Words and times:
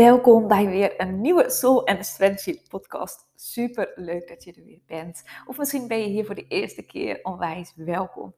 Welkom 0.00 0.48
bij 0.48 0.66
weer 0.66 1.00
een 1.00 1.20
nieuwe 1.20 1.50
Soul 1.50 1.86
and 1.86 2.06
Strategy 2.06 2.62
podcast. 2.68 3.30
Super 3.34 3.92
leuk 3.94 4.28
dat 4.28 4.44
je 4.44 4.52
er 4.52 4.64
weer 4.64 4.80
bent. 4.86 5.24
Of 5.46 5.58
misschien 5.58 5.88
ben 5.88 5.98
je 5.98 6.06
hier 6.06 6.24
voor 6.24 6.34
de 6.34 6.46
eerste 6.46 6.82
keer 6.82 7.20
onwijs 7.22 7.72
welkom. 7.76 8.34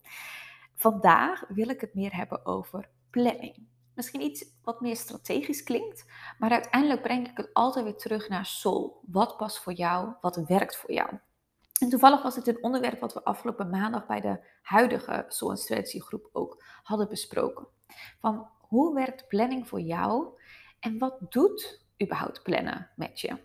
Vandaag 0.74 1.44
wil 1.48 1.68
ik 1.68 1.80
het 1.80 1.94
meer 1.94 2.16
hebben 2.16 2.46
over 2.46 2.88
planning. 3.10 3.66
Misschien 3.94 4.20
iets 4.20 4.44
wat 4.62 4.80
meer 4.80 4.96
strategisch 4.96 5.62
klinkt, 5.62 6.04
maar 6.38 6.50
uiteindelijk 6.50 7.02
breng 7.02 7.29
ik 7.29 7.36
het 7.36 7.50
altijd 7.52 7.84
weer 7.84 7.96
terug 7.96 8.29
naar 8.29 8.46
soul. 8.46 9.00
Wat 9.06 9.36
past 9.36 9.58
voor 9.58 9.72
jou? 9.72 10.12
Wat 10.20 10.36
werkt 10.36 10.76
voor 10.76 10.92
jou? 10.92 11.10
En 11.80 11.88
toevallig 11.88 12.22
was 12.22 12.36
het 12.36 12.46
een 12.46 12.62
onderwerp 12.62 13.00
wat 13.00 13.14
we 13.14 13.24
afgelopen 13.24 13.70
maandag 13.70 14.06
bij 14.06 14.20
de 14.20 14.40
huidige 14.62 15.24
Soul 15.29 15.50
and 15.50 15.60
Strategy 15.60 15.98
groep 15.98 16.29
ook 16.32 16.64
hadden 16.82 17.08
besproken. 17.08 17.66
Van 18.20 18.48
hoe 18.60 18.94
werkt 18.94 19.29
planning 19.29 19.68
voor 19.68 19.80
jou 19.80 20.40
en 20.82 20.98
wat 20.98 21.18
doet 21.28 21.84
überhaupt 22.02 22.42
plannen 22.42 22.90
met 22.96 23.20
je? 23.20 23.38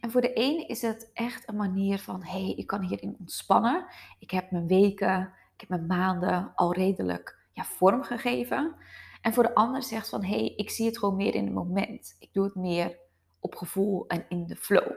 En 0.00 0.10
voor 0.10 0.20
de 0.20 0.30
een 0.34 0.68
is 0.68 0.82
het 0.82 1.10
echt 1.12 1.48
een 1.48 1.56
manier 1.56 1.98
van, 1.98 2.22
hé, 2.22 2.44
hey, 2.44 2.54
ik 2.54 2.66
kan 2.66 2.82
hierin 2.82 3.16
ontspannen. 3.18 3.86
Ik 4.18 4.30
heb 4.30 4.50
mijn 4.50 4.66
weken, 4.66 5.32
ik 5.54 5.60
heb 5.60 5.68
mijn 5.68 5.86
maanden 5.86 6.52
al 6.54 6.74
redelijk 6.74 7.38
ja, 7.52 7.64
vormgegeven. 7.64 8.74
En 9.20 9.32
voor 9.32 9.42
de 9.42 9.54
ander 9.54 9.82
zegt 9.82 10.08
van, 10.08 10.24
hé, 10.24 10.38
hey, 10.38 10.54
ik 10.56 10.70
zie 10.70 10.86
het 10.86 10.98
gewoon 10.98 11.16
meer 11.16 11.34
in 11.34 11.44
het 11.44 11.54
moment. 11.54 12.16
Ik 12.18 12.32
doe 12.32 12.44
het 12.44 12.54
meer 12.54 12.98
op 13.40 13.54
gevoel 13.54 14.06
en 14.06 14.24
in 14.28 14.46
de 14.46 14.56
flow. 14.56 14.88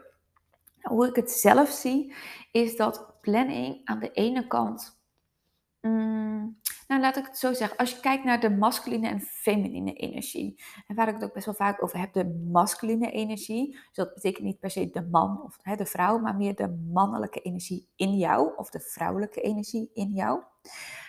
Nou, 0.81 0.95
hoe 0.95 1.07
ik 1.07 1.15
het 1.15 1.31
zelf 1.31 1.69
zie, 1.69 2.15
is 2.51 2.75
dat 2.75 3.21
planning 3.21 3.81
aan 3.83 3.99
de 3.99 4.11
ene 4.11 4.47
kant 4.47 4.94
mm, 5.89 6.59
nou, 6.87 7.01
laat 7.01 7.17
ik 7.17 7.25
het 7.25 7.37
zo 7.37 7.53
zeggen. 7.53 7.77
Als 7.77 7.91
je 7.91 7.99
kijkt 7.99 8.23
naar 8.23 8.39
de 8.39 8.49
masculine 8.49 9.07
en 9.07 9.21
feminine 9.21 9.93
energie. 9.93 10.63
En 10.87 10.95
waar 10.95 11.07
ik 11.07 11.13
het 11.13 11.23
ook 11.23 11.33
best 11.33 11.45
wel 11.45 11.55
vaak 11.55 11.83
over 11.83 11.99
heb, 11.99 12.13
de 12.13 12.45
masculine 12.51 13.11
energie. 13.11 13.71
Dus 13.71 13.95
dat 13.95 14.13
betekent 14.13 14.45
niet 14.45 14.59
per 14.59 14.71
se 14.71 14.89
de 14.89 15.07
man 15.11 15.43
of 15.43 15.57
hè, 15.61 15.75
de 15.75 15.85
vrouw, 15.85 16.19
maar 16.19 16.35
meer 16.35 16.55
de 16.55 16.87
mannelijke 16.91 17.41
energie 17.41 17.87
in 17.95 18.17
jou. 18.17 18.55
Of 18.55 18.69
de 18.69 18.79
vrouwelijke 18.79 19.41
energie 19.41 19.89
in 19.93 20.11
jou. 20.11 20.41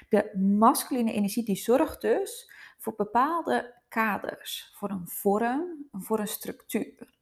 De 0.08 0.38
masculine 0.38 1.12
energie 1.12 1.44
die 1.44 1.56
zorgt 1.56 2.00
dus 2.00 2.50
voor 2.78 2.94
bepaalde 2.96 3.74
kaders. 3.88 4.74
Voor 4.76 4.90
een 4.90 5.08
vorm, 5.08 5.86
voor 5.92 6.18
een 6.18 6.28
structuur. 6.28 7.14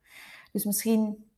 Dus 0.53 0.65
misschien 0.65 1.31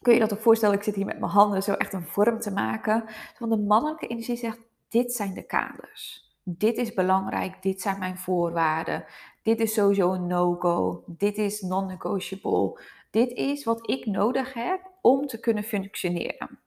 kun 0.00 0.14
je 0.14 0.20
dat 0.20 0.32
ook 0.32 0.40
voorstellen, 0.40 0.76
ik 0.76 0.82
zit 0.82 0.94
hier 0.94 1.06
met 1.06 1.18
mijn 1.18 1.32
handen 1.32 1.62
zo 1.62 1.72
echt 1.72 1.92
een 1.92 2.06
vorm 2.06 2.40
te 2.40 2.50
maken. 2.50 3.04
Want 3.38 3.52
de 3.52 3.58
mannelijke 3.58 4.06
energie 4.06 4.36
zegt, 4.36 4.58
dit 4.94 5.12
zijn 5.12 5.34
de 5.34 5.46
kaders 5.46 6.24
dit 6.44 6.76
is 6.76 6.94
belangrijk, 6.94 7.62
dit 7.62 7.80
zijn 7.80 7.98
mijn 7.98 8.18
voorwaarden, 8.18 9.04
dit 9.42 9.60
is 9.60 9.74
sowieso 9.74 10.12
een 10.12 10.26
no-go, 10.26 11.04
dit 11.06 11.36
is 11.36 11.60
non-negotiable, 11.60 12.80
dit 13.10 13.30
is 13.30 13.64
wat 13.64 13.90
ik 13.90 14.06
nodig 14.06 14.52
heb 14.52 14.90
om 15.00 15.26
te 15.26 15.40
kunnen 15.40 15.64
functioneren. 15.64 16.58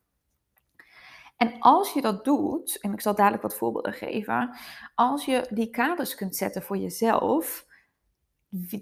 En 1.37 1.59
als 1.59 1.93
je 1.93 2.01
dat 2.01 2.25
doet, 2.25 2.79
en 2.79 2.93
ik 2.93 3.01
zal 3.01 3.15
dadelijk 3.15 3.43
wat 3.43 3.57
voorbeelden 3.57 3.93
geven, 3.93 4.55
als 4.95 5.25
je 5.25 5.47
die 5.49 5.69
kaders 5.69 6.15
kunt 6.15 6.35
zetten 6.35 6.61
voor 6.61 6.77
jezelf, 6.77 7.65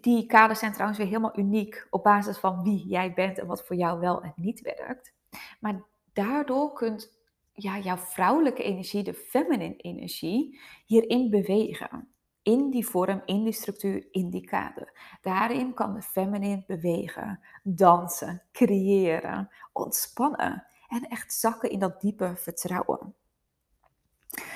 die 0.01 0.25
kaders 0.25 0.59
zijn 0.59 0.71
trouwens 0.71 0.99
weer 0.99 1.07
helemaal 1.07 1.39
uniek 1.39 1.87
op 1.89 2.03
basis 2.03 2.37
van 2.37 2.63
wie 2.63 2.87
jij 2.87 3.13
bent 3.13 3.39
en 3.39 3.47
wat 3.47 3.65
voor 3.65 3.75
jou 3.75 3.99
wel 3.99 4.21
en 4.21 4.33
niet 4.35 4.61
werkt. 4.61 5.13
Maar 5.59 5.83
daardoor 6.13 6.73
kunt 6.73 7.14
ja, 7.55 7.77
jouw 7.77 7.97
vrouwelijke 7.97 8.63
energie, 8.63 9.03
de 9.03 9.13
feminine 9.13 9.75
energie, 9.75 10.59
hierin 10.85 11.29
bewegen. 11.29 12.09
In 12.41 12.69
die 12.69 12.87
vorm, 12.87 13.21
in 13.25 13.43
die 13.43 13.53
structuur, 13.53 14.07
in 14.11 14.29
die 14.29 14.45
kader. 14.45 15.17
Daarin 15.21 15.73
kan 15.73 15.93
de 15.93 16.01
feminine 16.01 16.63
bewegen, 16.67 17.39
dansen, 17.63 18.43
creëren, 18.51 19.49
ontspannen 19.73 20.65
en 20.87 21.07
echt 21.07 21.33
zakken 21.33 21.69
in 21.69 21.79
dat 21.79 22.01
diepe 22.01 22.35
vertrouwen. 22.35 23.15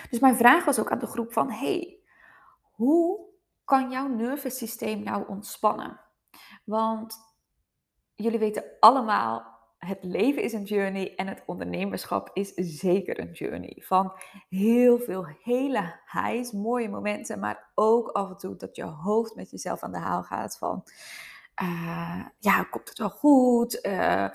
Dus 0.09 0.19
mijn 0.19 0.35
vraag 0.35 0.65
was 0.65 0.79
ook 0.79 0.91
aan 0.91 0.99
de 0.99 1.07
groep 1.07 1.33
van, 1.33 1.51
hey, 1.51 1.99
hoe 2.71 3.19
kan 3.65 3.91
jouw 3.91 4.07
nervous 4.07 4.57
systeem 4.57 5.03
nou 5.03 5.27
ontspannen? 5.27 5.99
Want 6.63 7.17
jullie 8.15 8.39
weten 8.39 8.63
allemaal 8.79 9.58
het 9.79 10.03
leven 10.03 10.43
is 10.43 10.53
een 10.53 10.63
journey 10.63 11.15
en 11.15 11.27
het 11.27 11.43
ondernemerschap 11.45 12.29
is 12.33 12.53
zeker 12.55 13.19
een 13.19 13.31
journey. 13.31 13.83
Van 13.85 14.13
heel 14.49 14.99
veel 14.99 15.27
hele 15.43 15.99
highs, 16.11 16.51
mooie 16.51 16.89
momenten, 16.89 17.39
maar 17.39 17.69
ook 17.75 18.09
af 18.09 18.29
en 18.29 18.37
toe 18.37 18.55
dat 18.55 18.75
je 18.75 18.83
hoofd 18.83 19.35
met 19.35 19.51
jezelf 19.51 19.83
aan 19.83 19.91
de 19.91 19.97
haal 19.97 20.23
gaat 20.23 20.57
van, 20.57 20.83
uh, 21.61 22.25
ja, 22.39 22.63
komt 22.63 22.89
het 22.89 22.97
wel 22.97 23.09
goed? 23.09 23.85
Uh, 23.85 24.29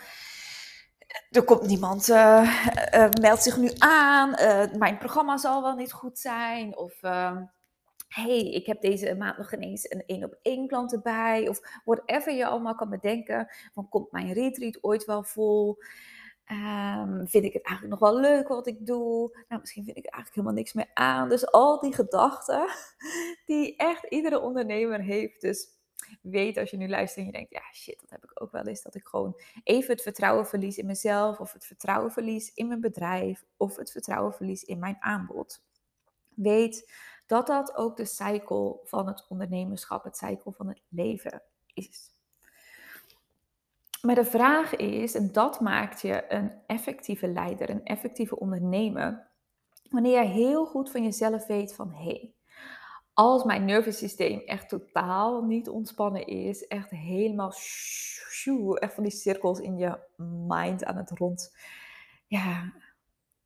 er 1.31 1.45
komt 1.45 1.67
niemand, 1.67 2.09
uh, 2.09 2.51
meldt 3.21 3.43
zich 3.43 3.57
nu 3.57 3.71
aan, 3.79 4.31
mijn 4.79 4.99
programma 4.99 5.37
zal 5.37 5.63
wel 5.63 5.75
niet 5.75 5.93
goed 5.93 6.19
zijn, 6.19 6.77
of 6.77 7.01
hey, 8.15 8.51
ik 8.51 8.67
heb 8.67 8.81
deze 8.81 9.15
maand 9.15 9.39
nog 9.39 9.53
ineens 9.53 9.91
een 9.91 10.03
één 10.07 10.25
op 10.25 10.39
één 10.43 10.67
klant 10.67 10.93
erbij. 10.93 11.49
Of 11.49 11.81
whatever 11.85 12.33
je 12.33 12.47
allemaal 12.47 12.75
kan 12.75 12.91
bedenken. 12.91 13.49
Van 13.73 13.89
komt 13.89 14.13
mijn 14.13 14.33
retreat 14.33 14.79
ooit 14.83 15.05
wel 15.05 15.23
vol? 15.23 15.79
Um, 16.51 17.29
vind 17.29 17.45
ik 17.45 17.53
het 17.53 17.63
eigenlijk 17.63 18.01
nog 18.01 18.11
wel 18.11 18.21
leuk 18.21 18.49
wat 18.49 18.67
ik 18.67 18.87
doe? 18.87 19.45
Nou, 19.49 19.61
misschien 19.61 19.85
vind 19.85 19.97
ik 19.97 20.05
eigenlijk 20.05 20.35
helemaal 20.35 20.57
niks 20.57 20.73
meer 20.73 20.91
aan. 20.95 21.29
Dus 21.29 21.51
al 21.51 21.81
die 21.81 21.95
gedachten 21.95 22.69
die 23.47 23.77
echt 23.77 24.05
iedere 24.05 24.41
ondernemer 24.41 25.01
heeft. 25.01 25.41
Dus 25.41 25.69
weet 26.21 26.57
als 26.57 26.71
je 26.71 26.77
nu 26.77 26.89
luistert 26.89 27.21
en 27.21 27.27
je 27.27 27.33
denkt, 27.33 27.53
ja 27.53 27.73
shit, 27.73 28.01
dat 28.01 28.11
heb 28.11 28.25
ik 28.25 28.43
ook 28.43 28.53
wel 28.53 28.67
eens. 28.67 28.83
Dat 28.83 28.95
ik 28.95 29.07
gewoon 29.07 29.41
even 29.65 29.93
het 29.93 30.03
vertrouwen 30.03 30.47
verlies 30.47 30.79
in 30.79 30.87
mezelf. 30.87 31.41
Of 31.41 31.53
het 31.53 31.67
vertrouwen 31.67 32.13
verlies 32.13 32.55
in 32.55 32.69
mijn 32.69 32.81
bedrijf. 32.81 33.45
Of 33.57 33.77
het 33.77 33.91
vertrouwen 33.91 34.35
verlies 34.35 34.65
in 34.65 34.79
mijn 34.79 34.97
aanbod. 35.01 35.63
Weet 36.35 36.93
dat 37.27 37.47
dat 37.47 37.77
ook 37.77 37.97
de 37.97 38.05
cycle 38.05 38.81
van 38.85 39.07
het 39.07 39.27
ondernemerschap, 39.29 40.05
het 40.05 40.17
cycle 40.17 40.53
van 40.53 40.69
het 40.69 40.83
leven 40.89 41.43
is. 41.75 42.13
Maar 44.03 44.15
de 44.15 44.25
vraag 44.25 44.77
is, 44.77 45.15
en 45.15 45.33
dat 45.33 45.61
maakt 45.61 46.01
je 46.01 46.25
een 46.33 46.53
effectieve 46.67 47.29
leider, 47.29 47.71
een 47.71 47.85
effectieve 47.85 48.39
ondernemer, 48.39 49.27
wanneer 49.91 50.23
je 50.23 50.29
heel 50.29 50.67
goed 50.67 50.91
van 50.91 51.03
jezelf 51.03 51.47
weet 51.47 51.75
van 51.75 51.93
hé, 51.93 52.05
hey, 52.05 52.35
als 53.13 53.45
mijn 53.45 53.65
nervous 53.65 53.99
systeem 53.99 54.41
echt 54.41 54.69
totaal 54.69 55.43
niet 55.43 55.69
ontspannen 55.69 56.27
is, 56.27 56.67
echt 56.67 56.91
helemaal 56.91 57.53
echt 58.75 58.95
van 58.95 59.03
die 59.03 59.13
cirkels 59.13 59.61
in 59.61 59.77
je 59.77 59.99
mind 60.47 60.85
aan 60.85 60.97
het 60.97 61.11
rond, 61.11 61.57
ja, 62.27 62.73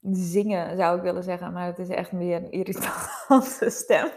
zingen, 0.03 0.77
zou 0.77 0.97
ik 0.97 1.03
willen 1.03 1.23
zeggen. 1.23 1.53
Maar 1.53 1.67
het 1.67 1.79
is 1.79 1.89
echt 1.89 2.13
meer 2.13 2.37
een 2.37 2.51
irritante 2.51 3.71
stem. 3.83 4.11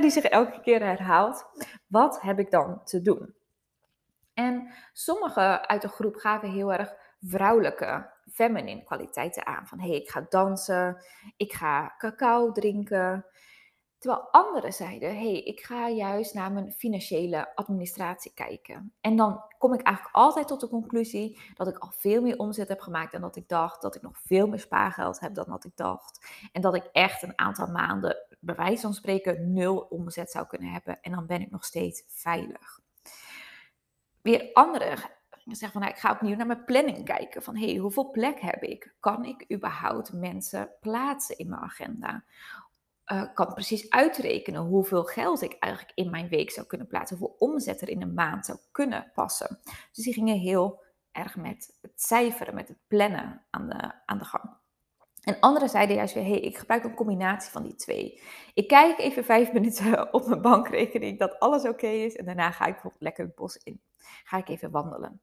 die 0.00 0.10
zich 0.10 0.24
elke 0.24 0.60
keer 0.60 0.82
herhaalt. 0.82 1.44
Wat 1.86 2.20
heb 2.20 2.38
ik 2.38 2.50
dan 2.50 2.84
te 2.84 3.02
doen? 3.02 3.34
En 4.34 4.72
sommigen 4.92 5.68
uit 5.68 5.82
de 5.82 5.88
groep 5.88 6.16
gaven 6.16 6.50
heel 6.50 6.72
erg 6.72 6.94
vrouwelijke, 7.20 8.10
feminine 8.32 8.84
kwaliteiten 8.84 9.46
aan. 9.46 9.66
Van 9.66 9.80
hé, 9.80 9.88
hey, 9.88 9.96
ik 9.96 10.10
ga 10.10 10.26
dansen, 10.28 11.04
ik 11.36 11.52
ga 11.52 11.94
cacao 11.98 12.52
drinken, 12.52 13.26
Terwijl 14.06 14.28
anderen 14.30 14.72
zeiden, 14.72 15.08
hé, 15.08 15.30
hey, 15.30 15.42
ik 15.42 15.60
ga 15.60 15.88
juist 15.88 16.34
naar 16.34 16.52
mijn 16.52 16.72
financiële 16.72 17.54
administratie 17.54 18.32
kijken. 18.34 18.92
En 19.00 19.16
dan 19.16 19.42
kom 19.58 19.74
ik 19.74 19.80
eigenlijk 19.80 20.16
altijd 20.16 20.48
tot 20.48 20.60
de 20.60 20.68
conclusie 20.68 21.40
dat 21.54 21.68
ik 21.68 21.78
al 21.78 21.92
veel 21.96 22.22
meer 22.22 22.38
omzet 22.38 22.68
heb 22.68 22.80
gemaakt 22.80 23.12
dan 23.12 23.20
dat 23.20 23.36
ik 23.36 23.48
dacht. 23.48 23.82
Dat 23.82 23.94
ik 23.94 24.02
nog 24.02 24.18
veel 24.24 24.46
meer 24.46 24.58
spaargeld 24.58 25.20
heb 25.20 25.34
dan 25.34 25.44
dat 25.48 25.64
ik 25.64 25.76
dacht. 25.76 26.26
En 26.52 26.60
dat 26.60 26.74
ik 26.74 26.88
echt 26.92 27.22
een 27.22 27.38
aantal 27.38 27.66
maanden, 27.66 28.16
bij 28.40 28.54
wijze 28.54 28.82
van 28.82 28.94
spreken, 28.94 29.52
nul 29.52 29.78
omzet 29.78 30.30
zou 30.30 30.46
kunnen 30.46 30.72
hebben. 30.72 31.00
En 31.00 31.12
dan 31.12 31.26
ben 31.26 31.40
ik 31.40 31.50
nog 31.50 31.64
steeds 31.64 32.04
veilig. 32.06 32.80
Weer 34.22 34.50
anderen 34.52 34.98
zeggen 35.54 35.70
van, 35.70 35.80
nou, 35.80 35.92
ik 35.92 36.00
ga 36.00 36.10
opnieuw 36.10 36.36
naar 36.36 36.46
mijn 36.46 36.64
planning 36.64 37.04
kijken. 37.04 37.42
Van, 37.42 37.56
hé, 37.56 37.66
hey, 37.66 37.76
hoeveel 37.76 38.10
plek 38.10 38.40
heb 38.40 38.62
ik? 38.62 38.94
Kan 39.00 39.24
ik 39.24 39.52
überhaupt 39.52 40.12
mensen 40.12 40.70
plaatsen 40.80 41.38
in 41.38 41.48
mijn 41.48 41.62
agenda? 41.62 42.24
Uh, 43.12 43.34
kan 43.34 43.54
precies 43.54 43.90
uitrekenen 43.90 44.62
hoeveel 44.62 45.04
geld 45.04 45.42
ik 45.42 45.56
eigenlijk 45.58 45.92
in 45.98 46.10
mijn 46.10 46.28
week 46.28 46.50
zou 46.50 46.66
kunnen 46.66 46.86
plaatsen, 46.86 47.16
hoeveel 47.16 47.36
omzet 47.38 47.80
er 47.80 47.88
in 47.88 48.02
een 48.02 48.14
maand 48.14 48.46
zou 48.46 48.58
kunnen 48.70 49.10
passen. 49.14 49.58
Dus 49.92 50.04
die 50.04 50.12
gingen 50.12 50.38
heel 50.38 50.84
erg 51.12 51.36
met 51.36 51.78
het 51.80 52.02
cijferen, 52.02 52.54
met 52.54 52.68
het 52.68 52.78
plannen 52.86 53.46
aan 53.50 53.68
de, 53.68 53.92
aan 54.06 54.18
de 54.18 54.24
gang. 54.24 54.56
En 55.22 55.40
anderen 55.40 55.68
zeiden 55.68 55.96
juist 55.96 56.14
weer, 56.14 56.24
hey, 56.24 56.40
ik 56.40 56.58
gebruik 56.58 56.84
een 56.84 56.94
combinatie 56.94 57.50
van 57.50 57.62
die 57.62 57.74
twee. 57.74 58.22
Ik 58.54 58.68
kijk 58.68 58.98
even 58.98 59.24
vijf 59.24 59.52
minuten 59.56 60.12
op 60.12 60.26
mijn 60.26 60.42
bankrekening 60.42 61.18
dat 61.18 61.38
alles 61.38 61.64
oké 61.64 61.86
is 61.86 62.16
en 62.16 62.24
daarna 62.24 62.50
ga 62.50 62.64
ik 62.64 62.72
bijvoorbeeld 62.72 63.02
lekker 63.02 63.24
het 63.24 63.34
bos 63.34 63.56
in. 63.56 63.80
Ga 64.24 64.36
ik 64.36 64.48
even 64.48 64.70
wandelen. 64.70 65.20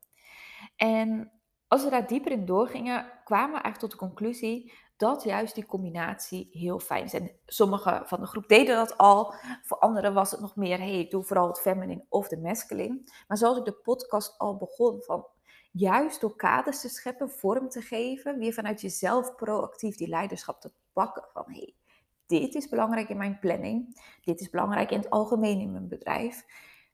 En 0.76 1.32
als 1.68 1.84
we 1.84 1.90
daar 1.90 2.08
dieper 2.08 2.32
in 2.32 2.46
doorgingen, 2.46 3.06
kwamen 3.24 3.56
we 3.56 3.62
eigenlijk 3.62 3.80
tot 3.80 3.92
de 3.92 4.08
conclusie 4.08 4.74
dat 5.04 5.24
juist 5.24 5.56
die 5.56 5.66
combinatie 5.66 6.50
heel 6.52 6.80
fijn 6.80 7.04
is. 7.04 7.14
En 7.14 7.32
sommige 7.46 8.02
van 8.06 8.20
de 8.20 8.26
groep 8.26 8.48
deden 8.48 8.76
dat 8.76 8.98
al. 8.98 9.34
Voor 9.62 9.78
anderen 9.78 10.14
was 10.14 10.32
het 10.32 10.40
nog 10.40 10.56
meer, 10.56 10.78
hey, 10.78 11.00
ik 11.00 11.12
doe 11.12 11.24
vooral 11.24 11.48
het 11.48 11.60
feminine 11.60 12.06
of 12.10 12.28
de 12.28 12.38
masculine. 12.38 13.02
Maar 13.28 13.38
zoals 13.38 13.58
ik 13.58 13.66
de 13.66 13.74
podcast 13.74 14.38
al 14.38 14.58
begon, 14.58 15.02
van 15.02 15.28
juist 15.72 16.22
door 16.22 16.36
kaders 16.36 16.82
te 16.82 16.90
scheppen, 16.90 17.30
vorm 17.30 17.70
te 17.70 17.82
geven, 17.82 18.38
weer 18.38 18.54
vanuit 18.54 18.82
jezelf 18.82 19.36
proactief 19.36 19.96
die 19.96 20.08
leiderschap 20.08 20.62
te 20.62 20.72
pakken. 20.94 21.26
Van 21.34 21.44
hey, 21.48 21.76
dit 22.26 22.56
is 22.56 22.70
belangrijk 22.70 23.10
in 23.10 23.18
mijn 23.18 23.40
planning, 23.40 24.02
dit 24.22 24.42
is 24.42 24.50
belangrijk 24.50 24.92
in 24.92 24.98
het 24.98 25.10
algemeen 25.10 25.60
in 25.60 25.72
mijn 25.72 25.88
bedrijf. 25.88 26.46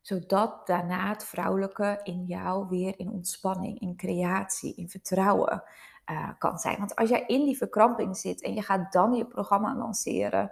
Zodat 0.01 0.67
daarna 0.67 1.09
het 1.09 1.23
vrouwelijke 1.23 1.99
in 2.03 2.25
jou 2.25 2.67
weer 2.69 2.99
in 2.99 3.09
ontspanning, 3.09 3.79
in 3.79 3.95
creatie, 3.95 4.75
in 4.75 4.89
vertrouwen 4.89 5.63
uh, 6.11 6.29
kan 6.37 6.57
zijn. 6.57 6.77
Want 6.77 6.95
als 6.95 7.09
jij 7.09 7.23
in 7.27 7.45
die 7.45 7.57
verkramping 7.57 8.17
zit 8.17 8.41
en 8.41 8.53
je 8.53 8.61
gaat 8.61 8.91
dan 8.91 9.13
je 9.13 9.25
programma 9.25 9.75
lanceren, 9.75 10.51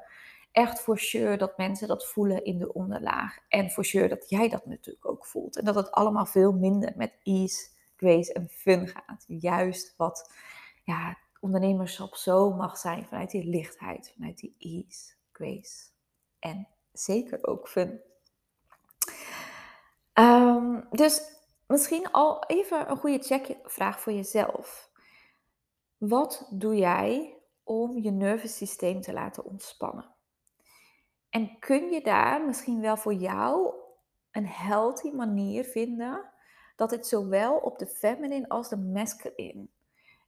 echt 0.52 0.82
voor 0.82 1.00
sure 1.00 1.38
dat 1.38 1.58
mensen 1.58 1.88
dat 1.88 2.08
voelen 2.08 2.44
in 2.44 2.58
de 2.58 2.74
onderlaag. 2.74 3.38
En 3.48 3.72
voor 3.72 3.86
sure 3.86 4.08
dat 4.08 4.30
jij 4.30 4.50
dat 4.50 4.66
natuurlijk 4.66 5.06
ook 5.06 5.26
voelt. 5.26 5.58
En 5.58 5.66
dat 5.66 5.76
het 5.76 5.92
allemaal 5.92 6.26
veel 6.26 6.52
minder 6.52 6.94
met 6.96 7.14
ease, 7.24 7.68
grace 7.96 8.34
en 8.34 8.50
fun 8.50 8.88
gaat. 8.88 9.24
Juist 9.28 9.94
wat 9.98 10.32
ja, 10.84 11.18
ondernemerschap 11.40 12.16
zo 12.16 12.54
mag 12.54 12.78
zijn 12.78 13.06
vanuit 13.06 13.32
die 13.32 13.50
lichtheid, 13.50 14.14
vanuit 14.16 14.38
die 14.38 14.56
ease, 14.60 15.14
grace 15.32 15.90
en 16.40 16.68
zeker 16.92 17.40
ook 17.48 17.68
fun. 17.68 18.00
Um, 20.14 20.88
dus 20.92 21.22
misschien 21.68 22.12
al 22.12 22.44
even 22.46 22.90
een 22.90 22.98
goede 22.98 23.24
checkvraag 23.24 24.00
voor 24.00 24.14
jezelf. 24.14 24.90
Wat 25.98 26.48
doe 26.52 26.76
jij 26.76 27.38
om 27.64 27.98
je 27.98 28.12
nervous 28.12 28.58
systeem 28.58 29.02
te 29.02 29.14
laten 29.14 29.46
ontspannen? 29.46 30.16
En 31.30 31.60
kun 31.60 31.92
je 31.92 32.02
daar 32.02 32.46
misschien 32.46 32.82
wel 32.82 32.98
voor 32.98 33.14
jou 33.14 33.74
een 34.32 34.48
healthy 34.48 35.12
manier 35.12 35.64
vinden 35.64 36.30
dat 36.76 36.92
het 36.92 37.08
zowel 37.08 37.58
op 37.58 37.80
de 37.80 37.88
feminine 37.88 38.50
als 38.50 38.70
de 38.70 38.78
masculine. 38.78 39.68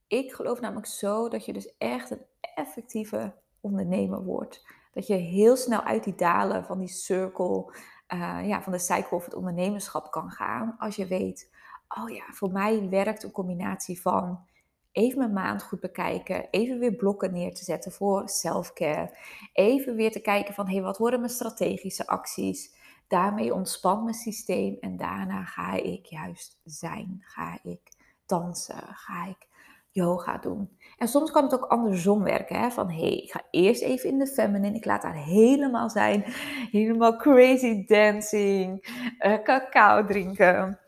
Ik 0.08 0.34
geloof 0.34 0.60
namelijk 0.60 0.88
zo 0.88 1.30
dat 1.30 1.46
je 1.46 1.54
dus 1.54 1.78
echt 1.78 2.12
een 2.12 2.26
effectieve 2.56 3.34
ondernemer 3.60 4.24
wordt. 4.24 4.68
Dat 4.94 5.08
je 5.08 5.14
heel 5.14 5.56
snel 5.56 5.82
uit 5.82 6.04
die 6.04 6.16
dalen 6.16 6.66
van 6.66 6.80
die 6.80 6.88
cirkel, 6.88 7.72
uh, 8.14 8.48
ja, 8.48 8.62
van 8.62 8.72
de 8.72 8.80
cycle 8.80 9.18
of 9.18 9.26
het 9.26 9.34
ondernemerschap 9.34 10.12
kan 10.12 10.32
gaan. 10.32 10.76
Als 10.78 10.96
je 10.96 11.08
weet, 11.08 11.52
oh 11.88 12.10
ja, 12.10 12.24
voor 12.32 12.52
mij 12.52 12.90
werkt 12.90 13.24
een 13.24 13.32
combinatie 13.32 14.02
van 14.02 14.48
even 14.92 15.18
mijn 15.18 15.34
maand 15.34 15.64
goed 15.64 15.80
bekijken, 15.80 16.48
even 16.52 16.80
weer 16.80 16.96
blokken 16.96 17.34
neer 17.34 17.54
te 17.54 17.64
zetten 17.64 17.92
voor 17.92 18.30
self-care, 18.30 19.18
even 19.54 19.96
weer 19.96 20.12
te 20.12 20.20
kijken 20.20 20.54
van 20.54 20.68
hé, 20.68 20.74
hey, 20.74 20.82
wat 20.82 20.98
worden 20.98 21.20
mijn 21.20 21.32
strategische 21.32 22.08
acties? 22.08 22.78
Daarmee 23.08 23.54
ontspant 23.54 24.04
mijn 24.04 24.16
systeem 24.16 24.78
en 24.80 24.98
daarna 24.98 25.44
ga 25.44 25.74
ik 25.74 26.06
juist 26.06 26.60
zijn, 26.64 27.18
ga 27.22 27.60
ik 27.64 27.82
dansen, 28.26 28.84
ga 28.88 29.28
ik 29.28 29.48
yoga 29.92 30.38
doen. 30.38 30.78
En 30.98 31.08
soms 31.08 31.32
kan 31.32 31.44
het 31.44 31.54
ook 31.54 31.66
andersom 31.66 32.24
werken, 32.24 32.60
hè? 32.60 32.72
van 32.72 32.90
hé, 32.90 33.00
hey, 33.00 33.18
ik 33.18 33.32
ga 33.32 33.42
eerst 33.52 33.82
even 33.82 34.10
in 34.10 34.20
de 34.20 34.28
feminine, 34.28 34.76
ik 34.76 34.86
laat 34.86 35.04
haar 35.04 35.24
helemaal 35.24 35.90
zijn, 35.90 36.24
helemaal 36.72 37.16
crazy 37.16 37.86
dancing, 37.86 38.88
uh, 39.20 39.44
cacao 39.44 40.06
drinken 40.06 40.80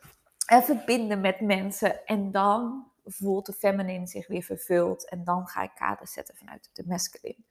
en 0.45 0.63
verbinden 0.63 1.21
met 1.21 1.41
mensen 1.41 2.05
en 2.05 2.31
dan 2.31 2.90
voelt 3.11 3.45
de 3.45 3.53
feminine 3.53 4.07
zich 4.07 4.27
weer 4.27 4.43
vervuld. 4.43 5.09
En 5.09 5.23
dan 5.23 5.47
ga 5.47 5.61
ik 5.63 5.71
kaders 5.75 6.13
zetten 6.13 6.35
vanuit 6.35 6.69
de 6.73 6.83
masculine. 6.87 7.43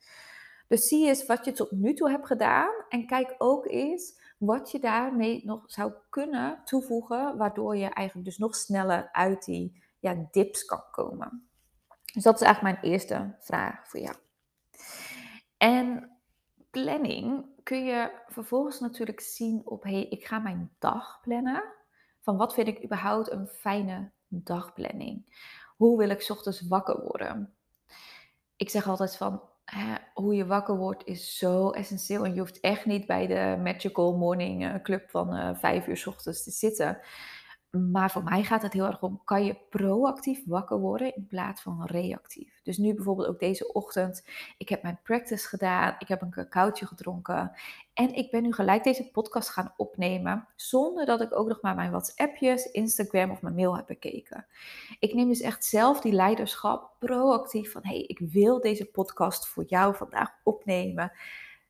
Dus 0.69 0.89
zie 0.89 1.07
eens 1.07 1.27
wat 1.27 1.45
je 1.45 1.53
tot 1.53 1.71
nu 1.71 1.95
toe 1.95 2.11
hebt 2.11 2.27
gedaan. 2.27 2.71
En 2.89 3.07
kijk 3.07 3.35
ook 3.39 3.67
eens 3.67 4.21
wat 4.39 4.71
je 4.71 4.79
daarmee 4.79 5.43
nog 5.45 5.63
zou 5.67 5.93
kunnen 6.11 6.61
toevoegen. 6.65 7.37
Waardoor 7.37 7.77
je 7.77 7.89
eigenlijk 7.89 8.29
dus 8.29 8.39
nog 8.39 8.57
sneller 8.57 9.09
uit 9.13 9.45
die 9.45 9.83
ja, 9.99 10.29
dips 10.31 10.65
kan 10.65 10.83
komen. 10.91 11.49
Dus 12.13 12.23
dat 12.23 12.41
is 12.41 12.47
eigenlijk 12.47 12.81
mijn 12.81 12.93
eerste 12.93 13.37
vraag 13.41 13.89
voor 13.89 14.01
jou. 14.01 14.17
En 15.57 16.11
planning 16.71 17.47
kun 17.63 17.85
je 17.85 18.11
vervolgens 18.27 18.81
natuurlijk 18.81 19.21
zien 19.21 19.63
op, 19.65 19.83
hé, 19.83 19.91
hey, 19.91 20.07
ik 20.09 20.27
ga 20.27 20.39
mijn 20.39 20.75
dag 20.79 21.21
plannen. 21.21 21.65
Van 22.21 22.37
wat 22.37 22.55
vind 22.55 22.69
ik 22.69 22.85
überhaupt 22.85 23.31
een 23.31 23.47
fijne 23.47 24.11
dagplanning. 24.31 25.39
Hoe 25.77 25.99
wil 25.99 26.09
ik 26.09 26.27
ochtends 26.29 26.69
wakker 26.69 27.01
worden? 27.01 27.55
Ik 28.57 28.71
zeg 28.71 28.89
altijd 28.89 29.17
van, 29.17 29.43
hoe 30.15 30.35
je 30.35 30.47
wakker 30.47 30.77
wordt 30.77 31.07
is 31.07 31.37
zo 31.37 31.71
essentieel. 31.71 32.25
En 32.25 32.35
je 32.35 32.41
hoeft 32.41 32.61
echt 32.61 32.87
niet 32.87 33.07
bij 33.07 33.27
de 33.27 33.61
Magical 33.63 34.17
Morning 34.17 34.65
eh, 34.65 34.75
Club 34.83 35.11
van 35.11 35.37
uh, 35.37 35.51
vijf 35.55 35.87
uur 35.87 36.05
ochtends 36.07 36.43
te 36.43 36.51
zitten. 36.51 36.99
Maar 37.71 38.11
voor 38.11 38.25
mij 38.25 38.43
gaat 38.43 38.63
het 38.63 38.73
heel 38.73 38.87
erg 38.87 39.03
om, 39.03 39.21
kan 39.25 39.45
je 39.45 39.57
proactief 39.69 40.43
wakker 40.47 40.79
worden 40.79 41.15
in 41.17 41.27
plaats 41.27 41.63
van 41.63 41.85
reactief? 41.85 42.61
Dus 42.63 42.79
nu 42.79 42.95
bijvoorbeeld 42.95 43.29
ook 43.29 43.39
deze 43.39 43.73
ochtend, 43.73 44.25
ik 44.59 44.69
heb 44.69 44.83
mijn 44.83 45.01
practice 45.03 45.49
gedaan, 45.49 45.95
ik 45.99 46.09
heb 46.09 46.23
een 46.23 46.31
cacaotje 46.31 46.87
gedronken 46.87 47.53
en 47.95 48.15
ik 48.15 48.31
ben 48.31 48.43
nu 48.43 48.53
gelijk 48.53 48.85
deze 48.85 49.11
podcast 49.11 49.49
gaan 49.49 49.75
opnemen 49.77 50.49
zonder 50.57 51.07
dat 51.07 51.21
ik 51.21 51.37
ook 51.37 51.49
nog 51.49 51.61
maar 51.61 51.75
mijn 51.75 51.91
WhatsAppjes, 51.91 52.71
Instagram 52.71 53.31
of 53.31 53.43
mijn 53.43 53.55
mail 53.55 53.77
heb 53.77 53.87
bekeken. 53.87 54.47
Ik 54.99 55.15
neem 55.15 55.29
dus 55.29 55.41
echt 55.41 55.65
zelf 55.65 56.01
die 56.01 56.13
leiderschap 56.13 56.95
proactief 56.99 57.73
van, 57.73 57.83
hé, 57.85 57.95
hey, 57.95 58.05
ik 58.07 58.19
wil 58.19 58.61
deze 58.61 58.85
podcast 58.85 59.49
voor 59.49 59.65
jou 59.67 59.97
vandaag 59.97 60.31
opnemen. 60.43 61.13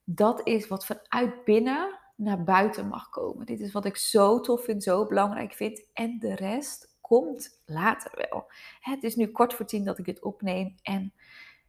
Dat 0.04 0.40
is 0.46 0.68
wat 0.68 0.86
vanuit 0.86 1.44
binnen 1.44 1.99
naar 2.20 2.44
buiten 2.44 2.88
mag 2.88 3.08
komen. 3.08 3.46
Dit 3.46 3.60
is 3.60 3.72
wat 3.72 3.84
ik 3.84 3.96
zo 3.96 4.40
tof 4.40 4.64
vind, 4.64 4.82
zo 4.82 5.06
belangrijk 5.06 5.52
vind. 5.52 5.82
En 5.92 6.18
de 6.18 6.34
rest 6.34 6.96
komt 7.00 7.60
later 7.64 8.26
wel. 8.30 8.44
Het 8.80 9.02
is 9.02 9.16
nu 9.16 9.26
kort 9.26 9.54
voor 9.54 9.66
tien 9.66 9.84
dat 9.84 9.98
ik 9.98 10.04
dit 10.04 10.22
opneem. 10.22 10.74
En 10.82 11.12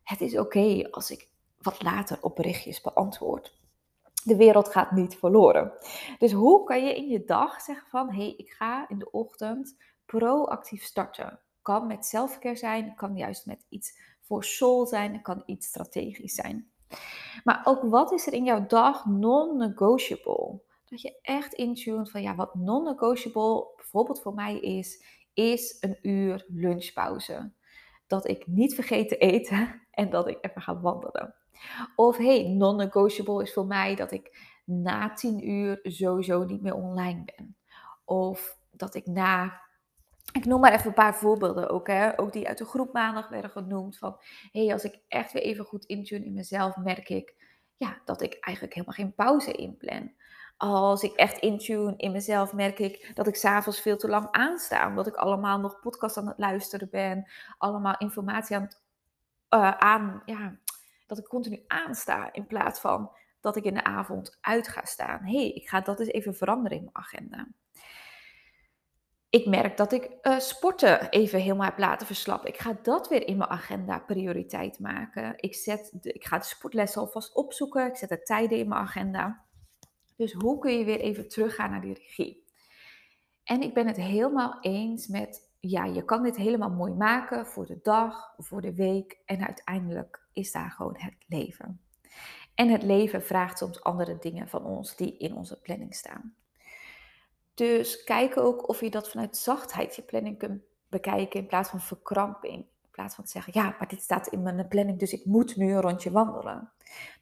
het 0.03 0.21
is 0.21 0.37
oké 0.37 0.87
als 0.91 1.11
ik 1.11 1.27
wat 1.57 1.83
later 1.83 2.17
op 2.21 2.35
berichtjes 2.35 2.81
beantwoord. 2.81 3.59
De 4.23 4.35
wereld 4.35 4.67
gaat 4.67 4.91
niet 4.91 5.15
verloren. 5.15 5.73
Dus 6.17 6.31
hoe 6.31 6.63
kan 6.63 6.85
je 6.85 6.95
in 6.95 7.07
je 7.07 7.25
dag 7.25 7.61
zeggen 7.61 7.87
van... 7.89 8.09
hé, 8.09 8.15
hey, 8.15 8.33
ik 8.37 8.51
ga 8.51 8.89
in 8.89 8.99
de 8.99 9.11
ochtend 9.11 9.75
proactief 10.05 10.83
starten. 10.83 11.39
Kan 11.61 11.87
met 11.87 12.05
zelfcare 12.05 12.55
zijn, 12.55 12.95
kan 12.95 13.15
juist 13.15 13.45
met 13.45 13.65
iets 13.69 13.99
voor 14.21 14.43
soul 14.43 14.85
zijn, 14.85 15.21
kan 15.21 15.43
iets 15.45 15.67
strategisch 15.67 16.33
zijn. 16.33 16.70
Maar 17.43 17.61
ook 17.63 17.81
wat 17.81 18.11
is 18.11 18.27
er 18.27 18.33
in 18.33 18.43
jouw 18.43 18.65
dag 18.65 19.05
non-negotiable? 19.05 20.61
Dat 20.85 21.01
je 21.01 21.19
echt 21.21 21.53
intuned 21.53 22.11
van 22.11 22.21
ja, 22.21 22.35
wat 22.35 22.55
non-negotiable 22.55 23.67
bijvoorbeeld 23.75 24.21
voor 24.21 24.33
mij 24.33 24.59
is, 24.59 25.03
is 25.33 25.77
een 25.79 25.97
uur 26.01 26.45
lunchpauze. 26.47 27.51
Dat 28.07 28.27
ik 28.27 28.47
niet 28.47 28.75
vergeet 28.75 29.07
te 29.07 29.17
eten 29.17 29.81
en 29.91 30.09
dat 30.09 30.27
ik 30.27 30.37
even 30.41 30.61
ga 30.61 30.79
wandelen. 30.79 31.35
Of 31.95 32.17
hey, 32.17 32.43
non-negotiable 32.43 33.41
is 33.41 33.53
voor 33.53 33.65
mij 33.65 33.95
dat 33.95 34.11
ik 34.11 34.37
na 34.65 35.13
tien 35.13 35.49
uur 35.49 35.79
sowieso 35.83 36.43
niet 36.43 36.61
meer 36.61 36.75
online 36.75 37.23
ben. 37.35 37.55
Of 38.05 38.57
dat 38.71 38.95
ik 38.95 39.05
na 39.05 39.61
ik 40.31 40.45
noem 40.45 40.59
maar 40.59 40.73
even 40.73 40.87
een 40.87 40.93
paar 40.93 41.15
voorbeelden 41.15 41.69
ook, 41.69 41.87
hè? 41.87 42.19
ook 42.19 42.33
die 42.33 42.47
uit 42.47 42.57
de 42.57 42.65
groep 42.65 42.93
maandag 42.93 43.29
werden 43.29 43.51
genoemd. 43.51 43.97
Van 43.97 44.15
hé, 44.51 44.63
hey, 44.63 44.73
als 44.73 44.83
ik 44.83 44.99
echt 45.07 45.31
weer 45.31 45.43
even 45.43 45.65
goed 45.65 45.85
intune 45.85 46.25
in 46.25 46.33
mezelf, 46.33 46.75
merk 46.75 47.09
ik 47.09 47.35
ja, 47.77 48.01
dat 48.05 48.21
ik 48.21 48.37
eigenlijk 48.39 48.75
helemaal 48.75 48.95
geen 48.95 49.15
pauze 49.15 49.51
inplan. 49.51 50.13
Als 50.57 51.03
ik 51.03 51.13
echt 51.13 51.37
intune 51.37 51.93
in 51.97 52.11
mezelf, 52.11 52.53
merk 52.53 52.79
ik 52.79 53.11
dat 53.13 53.27
ik 53.27 53.35
s'avonds 53.35 53.81
veel 53.81 53.97
te 53.97 54.07
lang 54.07 54.27
aansta. 54.31 54.87
Omdat 54.87 55.07
ik 55.07 55.15
allemaal 55.15 55.59
nog 55.59 55.79
podcast 55.79 56.17
aan 56.17 56.27
het 56.27 56.37
luisteren 56.37 56.89
ben. 56.89 57.31
Allemaal 57.57 57.95
informatie 57.97 58.55
aan 58.55 58.61
het, 58.61 58.81
uh, 59.49 59.71
aan, 59.71 60.21
ja, 60.25 60.55
dat 61.07 61.17
ik 61.17 61.27
continu 61.27 61.63
aansta. 61.67 62.33
In 62.33 62.47
plaats 62.47 62.79
van 62.79 63.11
dat 63.39 63.55
ik 63.55 63.63
in 63.63 63.73
de 63.73 63.83
avond 63.83 64.37
uit 64.41 64.67
ga 64.67 64.85
staan. 64.85 65.23
Hey, 65.23 65.49
ik 65.49 65.69
ga 65.69 65.81
dat 65.81 65.99
eens 65.99 66.09
even 66.09 66.35
veranderen 66.35 66.77
in 66.77 66.83
mijn 66.83 66.95
agenda 66.95 67.47
ik 69.31 69.45
merk 69.45 69.77
dat 69.77 69.91
ik 69.91 70.09
uh, 70.21 70.39
sporten 70.39 71.09
even 71.09 71.39
helemaal 71.39 71.65
heb 71.65 71.77
laten 71.77 72.07
verslappen. 72.07 72.49
Ik 72.49 72.57
ga 72.57 72.77
dat 72.81 73.07
weer 73.07 73.27
in 73.27 73.37
mijn 73.37 73.49
agenda 73.49 73.99
prioriteit 73.99 74.79
maken. 74.79 75.33
Ik, 75.37 75.55
zet 75.55 75.91
ik 76.01 76.25
ga 76.25 76.37
de 76.37 76.45
sportlessen 76.45 77.01
alvast 77.01 77.35
opzoeken. 77.35 77.85
Ik 77.85 77.95
zet 77.95 78.09
de 78.09 78.23
tijden 78.23 78.57
in 78.57 78.67
mijn 78.67 78.81
agenda. 78.81 79.45
Dus 80.15 80.33
hoe 80.33 80.59
kun 80.59 80.77
je 80.77 80.85
weer 80.85 80.99
even 80.99 81.29
teruggaan 81.29 81.71
naar 81.71 81.81
die 81.81 81.93
regie? 81.93 82.45
En 83.43 83.61
ik 83.61 83.73
ben 83.73 83.87
het 83.87 83.97
helemaal 83.97 84.57
eens 84.61 85.07
met, 85.07 85.51
ja, 85.59 85.85
je 85.85 86.05
kan 86.05 86.23
dit 86.23 86.35
helemaal 86.35 86.69
mooi 86.69 86.93
maken 86.93 87.45
voor 87.45 87.65
de 87.65 87.79
dag, 87.81 88.33
voor 88.37 88.61
de 88.61 88.73
week. 88.73 89.21
En 89.25 89.45
uiteindelijk 89.45 90.27
is 90.33 90.51
daar 90.51 90.71
gewoon 90.71 90.95
het 90.97 91.15
leven. 91.27 91.81
En 92.55 92.69
het 92.69 92.83
leven 92.83 93.23
vraagt 93.23 93.57
soms 93.57 93.83
andere 93.83 94.17
dingen 94.19 94.47
van 94.47 94.65
ons 94.65 94.95
die 94.95 95.17
in 95.17 95.35
onze 95.35 95.61
planning 95.61 95.95
staan. 95.95 96.35
Dus 97.61 98.03
kijk 98.03 98.37
ook 98.37 98.69
of 98.69 98.79
je 98.79 98.89
dat 98.89 99.09
vanuit 99.09 99.37
zachtheid 99.37 99.95
je 99.95 100.01
planning 100.01 100.37
kunt 100.37 100.61
bekijken 100.89 101.39
in 101.39 101.45
plaats 101.45 101.69
van 101.69 101.81
verkramping. 101.81 102.55
In 102.55 102.89
plaats 102.91 103.15
van 103.15 103.23
te 103.23 103.29
zeggen, 103.29 103.53
ja, 103.55 103.75
maar 103.79 103.87
dit 103.87 104.01
staat 104.01 104.27
in 104.27 104.41
mijn 104.41 104.67
planning, 104.67 104.99
dus 104.99 105.13
ik 105.13 105.25
moet 105.25 105.55
nu 105.55 105.73
een 105.73 105.81
rondje 105.81 106.11
wandelen. 106.11 106.71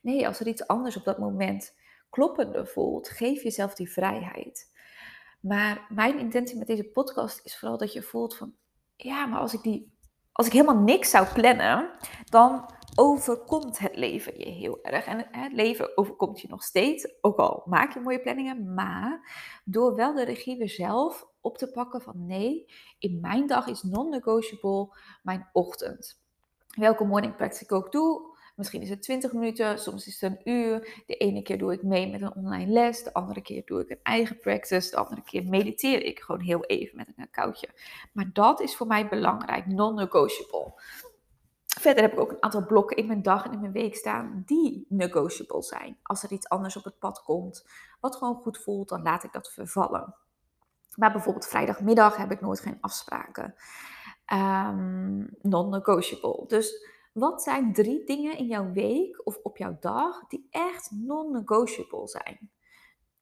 Nee, 0.01 0.27
als 0.27 0.39
er 0.39 0.47
iets 0.47 0.67
anders 0.67 0.97
op 0.97 1.03
dat 1.03 1.17
moment 1.17 1.75
kloppender 2.09 2.67
voelt, 2.67 3.09
geef 3.09 3.43
jezelf 3.43 3.73
die 3.73 3.91
vrijheid. 3.91 4.71
Maar 5.39 5.85
mijn 5.89 6.19
intentie 6.19 6.57
met 6.57 6.67
deze 6.67 6.83
podcast 6.83 7.45
is 7.45 7.57
vooral 7.57 7.77
dat 7.77 7.93
je 7.93 8.01
voelt 8.01 8.35
van, 8.35 8.53
ja, 8.95 9.25
maar 9.25 9.39
als 9.39 9.53
ik, 9.53 9.61
die, 9.61 9.91
als 10.31 10.47
ik 10.47 10.53
helemaal 10.53 10.83
niks 10.83 11.09
zou 11.09 11.27
plannen, 11.33 11.91
dan 12.23 12.73
overkomt 12.99 13.79
het 13.79 13.95
leven 13.95 14.39
je 14.39 14.49
heel 14.49 14.79
erg. 14.81 15.05
En 15.05 15.27
het 15.31 15.53
leven 15.53 15.97
overkomt 15.97 16.41
je 16.41 16.47
nog 16.47 16.63
steeds, 16.63 17.13
ook 17.21 17.37
al 17.37 17.63
maak 17.65 17.93
je 17.93 17.99
mooie 17.99 18.21
planningen, 18.21 18.73
maar 18.73 19.31
door 19.65 19.95
wel 19.95 20.13
de 20.13 20.23
regie 20.23 20.57
weer 20.57 20.69
zelf 20.69 21.27
op 21.41 21.57
te 21.57 21.71
pakken 21.71 22.01
van 22.01 22.25
nee, 22.25 22.65
in 22.97 23.19
mijn 23.21 23.47
dag 23.47 23.67
is 23.67 23.83
non-negotiable 23.83 24.95
mijn 25.23 25.49
ochtend. 25.53 26.21
Welke 26.67 27.03
morning 27.03 27.35
practice 27.35 27.63
ik 27.63 27.71
ook 27.71 27.91
doe, 27.91 28.37
Misschien 28.59 28.81
is 28.81 28.89
het 28.89 29.01
20 29.01 29.33
minuten, 29.33 29.79
soms 29.79 30.07
is 30.07 30.21
het 30.21 30.31
een 30.31 30.53
uur. 30.53 31.03
De 31.05 31.15
ene 31.15 31.41
keer 31.41 31.57
doe 31.57 31.73
ik 31.73 31.83
mee 31.83 32.07
met 32.07 32.21
een 32.21 32.35
online 32.35 32.71
les, 32.71 33.03
de 33.03 33.13
andere 33.13 33.41
keer 33.41 33.61
doe 33.65 33.81
ik 33.81 33.89
een 33.89 33.99
eigen 34.03 34.39
practice, 34.39 34.89
de 34.89 34.97
andere 34.97 35.21
keer 35.21 35.43
mediteer 35.45 36.03
ik 36.03 36.19
gewoon 36.19 36.41
heel 36.41 36.65
even 36.65 36.97
met 36.97 37.07
een 37.15 37.29
koudje. 37.31 37.69
Maar 38.13 38.29
dat 38.33 38.61
is 38.61 38.75
voor 38.75 38.87
mij 38.87 39.07
belangrijk, 39.07 39.65
non-negotiable. 39.65 40.73
Verder 41.77 42.03
heb 42.03 42.13
ik 42.13 42.19
ook 42.19 42.31
een 42.31 42.43
aantal 42.43 42.65
blokken 42.65 42.97
in 42.97 43.07
mijn 43.07 43.21
dag 43.21 43.45
en 43.45 43.51
in 43.51 43.59
mijn 43.59 43.71
week 43.71 43.95
staan 43.95 44.43
die 44.45 44.85
negotiable 44.89 45.63
zijn. 45.63 45.99
Als 46.03 46.23
er 46.23 46.31
iets 46.31 46.49
anders 46.49 46.77
op 46.77 46.83
het 46.83 46.99
pad 46.99 47.23
komt, 47.23 47.67
wat 47.99 48.15
gewoon 48.15 48.35
goed 48.35 48.57
voelt, 48.57 48.89
dan 48.89 49.01
laat 49.01 49.23
ik 49.23 49.31
dat 49.31 49.51
vervallen. 49.51 50.15
Maar 50.95 51.11
bijvoorbeeld 51.11 51.47
vrijdagmiddag 51.47 52.15
heb 52.15 52.31
ik 52.31 52.41
nooit 52.41 52.59
geen 52.59 52.77
afspraken. 52.81 53.55
Um, 54.33 55.29
non-negotiable. 55.41 56.47
Dus 56.47 56.87
wat 57.13 57.43
zijn 57.43 57.73
drie 57.73 58.03
dingen 58.05 58.37
in 58.37 58.47
jouw 58.47 58.71
week 58.71 59.21
of 59.25 59.37
op 59.43 59.57
jouw 59.57 59.77
dag 59.79 60.27
die 60.27 60.47
echt 60.49 60.91
non-negotiable 60.91 62.07
zijn? 62.07 62.51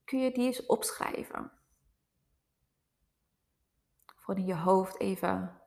Kun 0.04 0.20
je 0.20 0.32
die 0.32 0.46
eens 0.46 0.66
opschrijven? 0.66 1.52
Gewoon 4.06 4.40
in 4.40 4.48
je 4.48 4.56
hoofd 4.56 5.00
even 5.00 5.62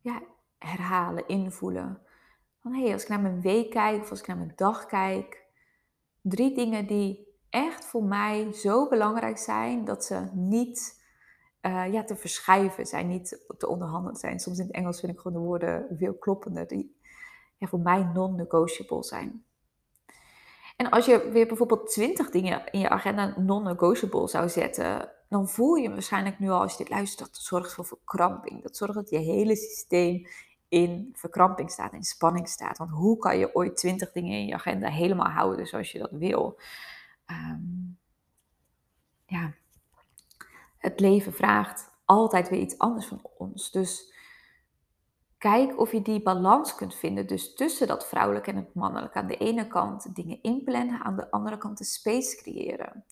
ja, 0.00 0.22
herhalen, 0.58 1.28
invoelen. 1.28 1.98
Van 2.62 2.72
hé, 2.72 2.82
hey, 2.82 2.92
als 2.92 3.02
ik 3.02 3.08
naar 3.08 3.20
mijn 3.20 3.40
week 3.40 3.70
kijk 3.70 4.02
of 4.02 4.10
als 4.10 4.20
ik 4.20 4.26
naar 4.26 4.36
mijn 4.36 4.52
dag 4.56 4.86
kijk, 4.86 5.46
drie 6.20 6.54
dingen 6.54 6.86
die 6.86 7.36
echt 7.50 7.84
voor 7.84 8.04
mij 8.04 8.52
zo 8.52 8.88
belangrijk 8.88 9.38
zijn 9.38 9.84
dat 9.84 10.04
ze 10.04 10.28
niet 10.32 11.06
uh, 11.62 11.92
ja, 11.92 12.04
te 12.04 12.16
verschuiven 12.16 12.86
zijn, 12.86 13.08
niet 13.08 13.40
te 13.58 13.68
onderhandelen 13.68 14.16
zijn. 14.16 14.40
Soms 14.40 14.58
in 14.58 14.66
het 14.66 14.74
Engels 14.74 15.00
vind 15.00 15.12
ik 15.12 15.18
gewoon 15.18 15.40
de 15.42 15.46
woorden 15.46 15.86
veel 15.98 16.14
kloppender, 16.14 16.66
die 16.66 16.96
ja, 17.56 17.66
voor 17.66 17.80
mij 17.80 18.02
non-negotiable 18.14 19.04
zijn. 19.04 19.44
En 20.76 20.90
als 20.90 21.06
je 21.06 21.30
weer 21.32 21.46
bijvoorbeeld 21.46 21.90
20 21.90 22.30
dingen 22.30 22.70
in 22.70 22.80
je 22.80 22.88
agenda 22.88 23.34
non-negotiable 23.38 24.28
zou 24.28 24.48
zetten, 24.48 25.12
dan 25.28 25.48
voel 25.48 25.74
je 25.74 25.90
waarschijnlijk 25.90 26.38
nu 26.38 26.48
al 26.50 26.60
als 26.60 26.72
je 26.72 26.78
dit 26.78 26.88
luistert, 26.88 27.18
dat 27.32 27.42
zorgt 27.42 27.74
voor 27.74 27.84
verkramping. 27.84 28.62
Dat 28.62 28.76
zorgt 28.76 28.94
dat 28.94 29.10
je 29.10 29.18
hele 29.18 29.56
systeem 29.56 30.26
in 30.68 31.10
verkramping 31.12 31.70
staat, 31.70 31.92
in 31.92 32.04
spanning 32.04 32.48
staat. 32.48 32.78
Want 32.78 32.90
hoe 32.90 33.18
kan 33.18 33.38
je 33.38 33.54
ooit 33.54 33.76
20 33.76 34.12
dingen 34.12 34.38
in 34.38 34.46
je 34.46 34.54
agenda 34.54 34.88
helemaal 34.88 35.30
houden 35.30 35.66
zoals 35.66 35.92
je 35.92 35.98
dat 35.98 36.10
wil? 36.10 36.60
Um, 37.26 37.98
ja, 39.26 39.54
het 40.78 41.00
leven 41.00 41.32
vraagt 41.32 41.90
altijd 42.04 42.48
weer 42.48 42.60
iets 42.60 42.78
anders 42.78 43.06
van 43.06 43.20
ons. 43.36 43.70
Dus 43.70 44.14
kijk 45.38 45.78
of 45.78 45.92
je 45.92 46.02
die 46.02 46.22
balans 46.22 46.74
kunt 46.74 46.94
vinden. 46.94 47.26
Dus 47.26 47.54
tussen 47.54 47.86
dat 47.86 48.08
vrouwelijke 48.08 48.50
en 48.50 48.56
het 48.56 48.74
mannelijke. 48.74 49.18
Aan 49.18 49.26
de 49.26 49.36
ene 49.36 49.66
kant 49.66 50.14
dingen 50.14 50.42
inplannen, 50.42 51.00
aan 51.00 51.16
de 51.16 51.30
andere 51.30 51.58
kant 51.58 51.78
de 51.78 51.84
space 51.84 52.36
creëren. 52.36 53.04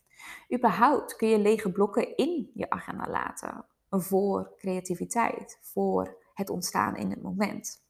Überhaupt 0.55 1.17
kun 1.17 1.29
je 1.29 1.39
lege 1.39 1.73
blokken 1.73 2.17
in 2.17 2.51
je 2.55 2.71
agenda 2.71 3.07
laten 3.11 3.65
voor 3.91 4.53
creativiteit, 4.57 5.59
voor 5.63 6.17
het 6.37 6.51
ontstaan 6.51 6.97
in 6.97 7.11
het 7.11 7.23
moment. 7.23 7.85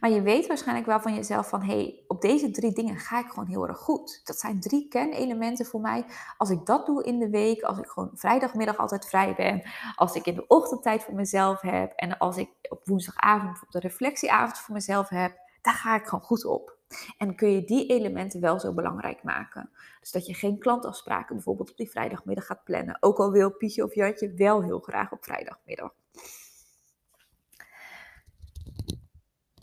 Maar 0.00 0.10
je 0.10 0.22
weet 0.22 0.46
waarschijnlijk 0.46 0.86
wel 0.86 1.00
van 1.00 1.14
jezelf 1.14 1.48
van, 1.48 1.62
hé, 1.62 1.74
hey, 1.74 2.04
op 2.06 2.20
deze 2.20 2.50
drie 2.50 2.72
dingen 2.72 2.96
ga 2.96 3.18
ik 3.18 3.26
gewoon 3.26 3.48
heel 3.48 3.68
erg 3.68 3.78
goed. 3.78 4.20
Dat 4.24 4.38
zijn 4.38 4.60
drie 4.60 4.88
kernelementen 4.88 5.66
voor 5.66 5.80
mij. 5.80 6.04
Als 6.36 6.50
ik 6.50 6.66
dat 6.66 6.86
doe 6.86 7.04
in 7.04 7.18
de 7.18 7.30
week, 7.30 7.62
als 7.62 7.78
ik 7.78 7.86
gewoon 7.86 8.10
vrijdagmiddag 8.14 8.76
altijd 8.76 9.08
vrij 9.08 9.34
ben, 9.34 9.62
als 9.94 10.14
ik 10.14 10.26
in 10.26 10.34
de 10.34 10.46
ochtend 10.46 10.82
tijd 10.82 11.02
voor 11.02 11.14
mezelf 11.14 11.60
heb 11.60 11.92
en 11.92 12.18
als 12.18 12.36
ik 12.36 12.48
op 12.68 12.80
woensdagavond 12.84 13.58
de 13.68 13.78
reflectieavond 13.78 14.58
voor 14.58 14.74
mezelf 14.74 15.08
heb, 15.08 15.36
daar 15.62 15.74
ga 15.74 15.94
ik 15.94 16.04
gewoon 16.04 16.24
goed 16.24 16.44
op. 16.44 16.76
En 17.18 17.36
kun 17.36 17.50
je 17.50 17.64
die 17.64 17.86
elementen 17.86 18.40
wel 18.40 18.60
zo 18.60 18.72
belangrijk 18.72 19.22
maken. 19.22 19.70
Dus 20.00 20.10
dat 20.10 20.26
je 20.26 20.34
geen 20.34 20.58
klantafspraken 20.58 21.34
bijvoorbeeld 21.34 21.70
op 21.70 21.76
die 21.76 21.90
vrijdagmiddag 21.90 22.46
gaat 22.46 22.64
plannen. 22.64 22.96
Ook 23.00 23.18
al 23.18 23.30
wil 23.30 23.50
Pietje 23.50 23.84
of 23.84 23.94
Jantje 23.94 24.34
wel 24.34 24.62
heel 24.62 24.80
graag 24.80 25.12
op 25.12 25.24
vrijdagmiddag. 25.24 25.94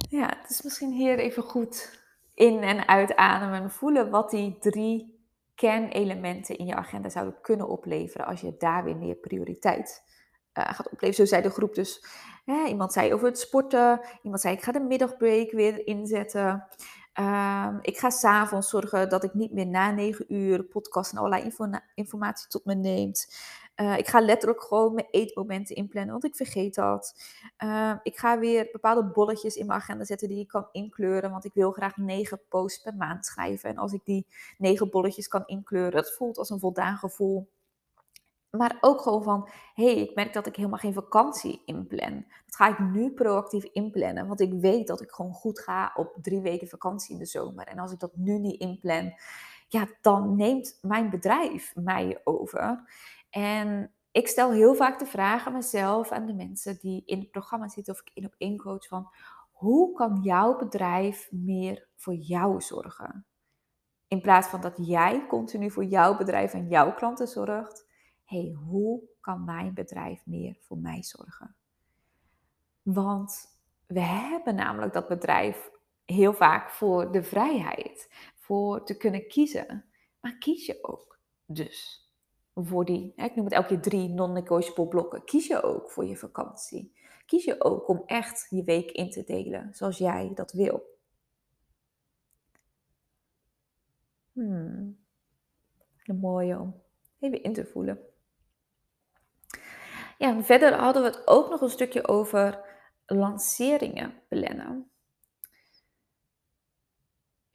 Ja, 0.09 0.33
het 0.41 0.49
is 0.49 0.61
misschien 0.61 0.91
hier 0.91 1.19
even 1.19 1.43
goed 1.43 1.99
in- 2.33 2.63
en 2.63 2.87
uitademen 2.87 3.61
en 3.61 3.71
voelen 3.71 4.09
wat 4.09 4.29
die 4.29 4.57
drie 4.59 5.17
kernelementen 5.55 6.57
in 6.57 6.65
je 6.65 6.75
agenda 6.75 7.09
zouden 7.09 7.41
kunnen 7.41 7.67
opleveren 7.69 8.25
als 8.25 8.41
je 8.41 8.55
daar 8.57 8.83
weer 8.83 8.97
meer 8.97 9.15
prioriteit 9.15 10.03
uh, 10.53 10.63
gaat 10.73 10.89
opleveren. 10.91 11.13
Zo 11.13 11.25
zei 11.25 11.41
de 11.41 11.49
groep 11.49 11.75
dus. 11.75 12.05
Hè, 12.45 12.65
iemand 12.65 12.93
zei 12.93 13.13
over 13.13 13.27
het 13.27 13.39
sporten, 13.39 14.01
iemand 14.21 14.41
zei 14.41 14.55
ik 14.55 14.63
ga 14.63 14.71
de 14.71 14.79
middagbreak 14.79 15.51
weer 15.51 15.87
inzetten. 15.87 16.67
Uh, 17.19 17.75
ik 17.81 17.97
ga 17.97 18.09
s'avonds 18.09 18.69
zorgen 18.69 19.09
dat 19.09 19.23
ik 19.23 19.33
niet 19.33 19.53
meer 19.53 19.67
na 19.67 19.91
negen 19.91 20.33
uur 20.33 20.63
podcast 20.63 21.11
en 21.11 21.17
allerlei 21.17 21.53
informatie 21.95 22.47
tot 22.47 22.65
me 22.65 22.75
neemt. 22.75 23.35
Uh, 23.81 23.97
ik 23.97 24.07
ga 24.07 24.19
letterlijk 24.19 24.61
gewoon 24.61 24.93
mijn 24.93 25.07
eetmomenten 25.11 25.75
inplannen, 25.75 26.11
want 26.11 26.23
ik 26.25 26.35
vergeet 26.35 26.75
dat. 26.75 27.15
Uh, 27.63 27.93
ik 28.03 28.17
ga 28.17 28.39
weer 28.39 28.69
bepaalde 28.71 29.03
bolletjes 29.03 29.55
in 29.55 29.65
mijn 29.65 29.79
agenda 29.79 30.05
zetten 30.05 30.27
die 30.27 30.39
ik 30.39 30.47
kan 30.47 30.67
inkleuren, 30.71 31.31
want 31.31 31.45
ik 31.45 31.53
wil 31.53 31.71
graag 31.71 31.97
negen 31.97 32.41
posts 32.49 32.81
per 32.81 32.95
maand 32.95 33.25
schrijven. 33.25 33.69
En 33.69 33.77
als 33.77 33.93
ik 33.93 34.01
die 34.03 34.27
negen 34.57 34.89
bolletjes 34.89 35.27
kan 35.27 35.43
inkleuren, 35.45 35.91
dat 35.91 36.15
voelt 36.15 36.37
als 36.37 36.49
een 36.49 36.59
voldaan 36.59 36.97
gevoel. 36.97 37.49
Maar 38.49 38.77
ook 38.81 39.01
gewoon 39.01 39.23
van, 39.23 39.49
hé, 39.73 39.83
hey, 39.83 39.95
ik 39.95 40.15
merk 40.15 40.33
dat 40.33 40.47
ik 40.47 40.55
helemaal 40.55 40.79
geen 40.79 40.93
vakantie 40.93 41.61
inplan. 41.65 42.25
Dat 42.45 42.55
ga 42.55 42.67
ik 42.67 42.79
nu 42.79 43.11
proactief 43.11 43.63
inplannen, 43.63 44.27
want 44.27 44.39
ik 44.39 44.53
weet 44.53 44.87
dat 44.87 45.01
ik 45.01 45.11
gewoon 45.11 45.33
goed 45.33 45.59
ga 45.59 45.93
op 45.95 46.17
drie 46.21 46.41
weken 46.41 46.67
vakantie 46.67 47.13
in 47.13 47.19
de 47.19 47.25
zomer. 47.25 47.67
En 47.67 47.79
als 47.79 47.91
ik 47.91 47.99
dat 47.99 48.15
nu 48.15 48.37
niet 48.37 48.59
inplan, 48.59 49.13
ja, 49.67 49.87
dan 50.01 50.35
neemt 50.35 50.77
mijn 50.81 51.09
bedrijf 51.09 51.75
mij 51.75 52.21
over. 52.23 52.83
En 53.29 53.93
ik 54.11 54.27
stel 54.27 54.51
heel 54.51 54.75
vaak 54.75 54.99
de 54.99 55.05
vraag 55.05 55.47
aan 55.47 55.53
mezelf, 55.53 56.11
aan 56.11 56.25
de 56.25 56.33
mensen 56.33 56.77
die 56.79 57.03
in 57.05 57.19
het 57.19 57.31
programma 57.31 57.67
zitten 57.67 57.93
of 57.93 57.99
ik 57.99 58.11
in 58.13 58.25
op 58.25 58.35
één 58.37 58.57
coach 58.57 58.87
van, 58.87 59.11
hoe 59.51 59.93
kan 59.93 60.21
jouw 60.21 60.57
bedrijf 60.57 61.31
meer 61.31 61.87
voor 61.95 62.13
jou 62.13 62.61
zorgen? 62.61 63.25
In 64.07 64.21
plaats 64.21 64.47
van 64.47 64.61
dat 64.61 64.75
jij 64.77 65.27
continu 65.27 65.71
voor 65.71 65.85
jouw 65.85 66.17
bedrijf 66.17 66.53
en 66.53 66.67
jouw 66.67 66.93
klanten 66.93 67.27
zorgt, 67.27 67.87
hey, 68.25 68.57
hoe 68.67 69.01
kan 69.21 69.43
mijn 69.43 69.73
bedrijf 69.73 70.25
meer 70.25 70.57
voor 70.59 70.77
mij 70.77 71.03
zorgen? 71.03 71.55
Want 72.81 73.57
we 73.87 73.99
hebben 73.99 74.55
namelijk 74.55 74.93
dat 74.93 75.07
bedrijf 75.07 75.69
heel 76.05 76.33
vaak 76.33 76.69
voor 76.69 77.11
de 77.11 77.23
vrijheid, 77.23 78.09
voor 78.35 78.85
te 78.85 78.97
kunnen 78.97 79.27
kiezen. 79.27 79.85
Maar 80.19 80.37
kies 80.37 80.65
je 80.65 80.83
ook 80.83 81.19
dus 81.45 82.08
voor 82.65 82.85
die, 82.85 83.13
ik 83.15 83.35
noem 83.35 83.45
het 83.45 83.53
elke 83.53 83.67
keer 83.67 83.81
drie 83.81 84.09
non-negotiable 84.09 84.87
blokken, 84.87 85.23
kies 85.23 85.47
je 85.47 85.63
ook 85.63 85.91
voor 85.91 86.05
je 86.05 86.17
vakantie. 86.17 86.97
Kies 87.25 87.43
je 87.43 87.63
ook 87.63 87.87
om 87.87 88.03
echt 88.05 88.47
je 88.49 88.63
week 88.63 88.91
in 88.91 89.09
te 89.09 89.23
delen 89.23 89.73
zoals 89.73 89.97
jij 89.97 90.31
dat 90.33 90.51
wil. 90.51 90.97
Hmm. 94.33 94.99
Een 96.03 96.19
mooie 96.19 96.59
om 96.59 96.81
even 97.19 97.43
in 97.43 97.53
te 97.53 97.65
voelen. 97.65 97.99
Ja, 100.17 100.43
verder 100.43 100.73
hadden 100.73 101.01
we 101.01 101.07
het 101.07 101.27
ook 101.27 101.49
nog 101.49 101.61
een 101.61 101.69
stukje 101.69 102.07
over 102.07 102.65
lanceringen 103.05 104.13
plannen. 104.27 104.91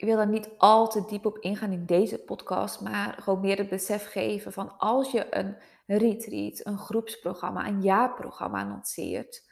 Ik 0.04 0.10
wil 0.10 0.18
daar 0.18 0.28
niet 0.28 0.50
al 0.58 0.88
te 0.88 1.04
diep 1.04 1.26
op 1.26 1.38
ingaan 1.38 1.72
in 1.72 1.86
deze 1.86 2.18
podcast, 2.18 2.80
maar 2.80 3.16
gewoon 3.20 3.40
meer 3.40 3.58
het 3.58 3.68
besef 3.68 4.10
geven 4.10 4.52
van 4.52 4.78
als 4.78 5.10
je 5.10 5.36
een 5.36 5.56
retreat, 5.86 6.60
een 6.62 6.78
groepsprogramma, 6.78 7.66
een 7.66 7.82
jaarprogramma 7.82 8.66
lanceert, 8.66 9.50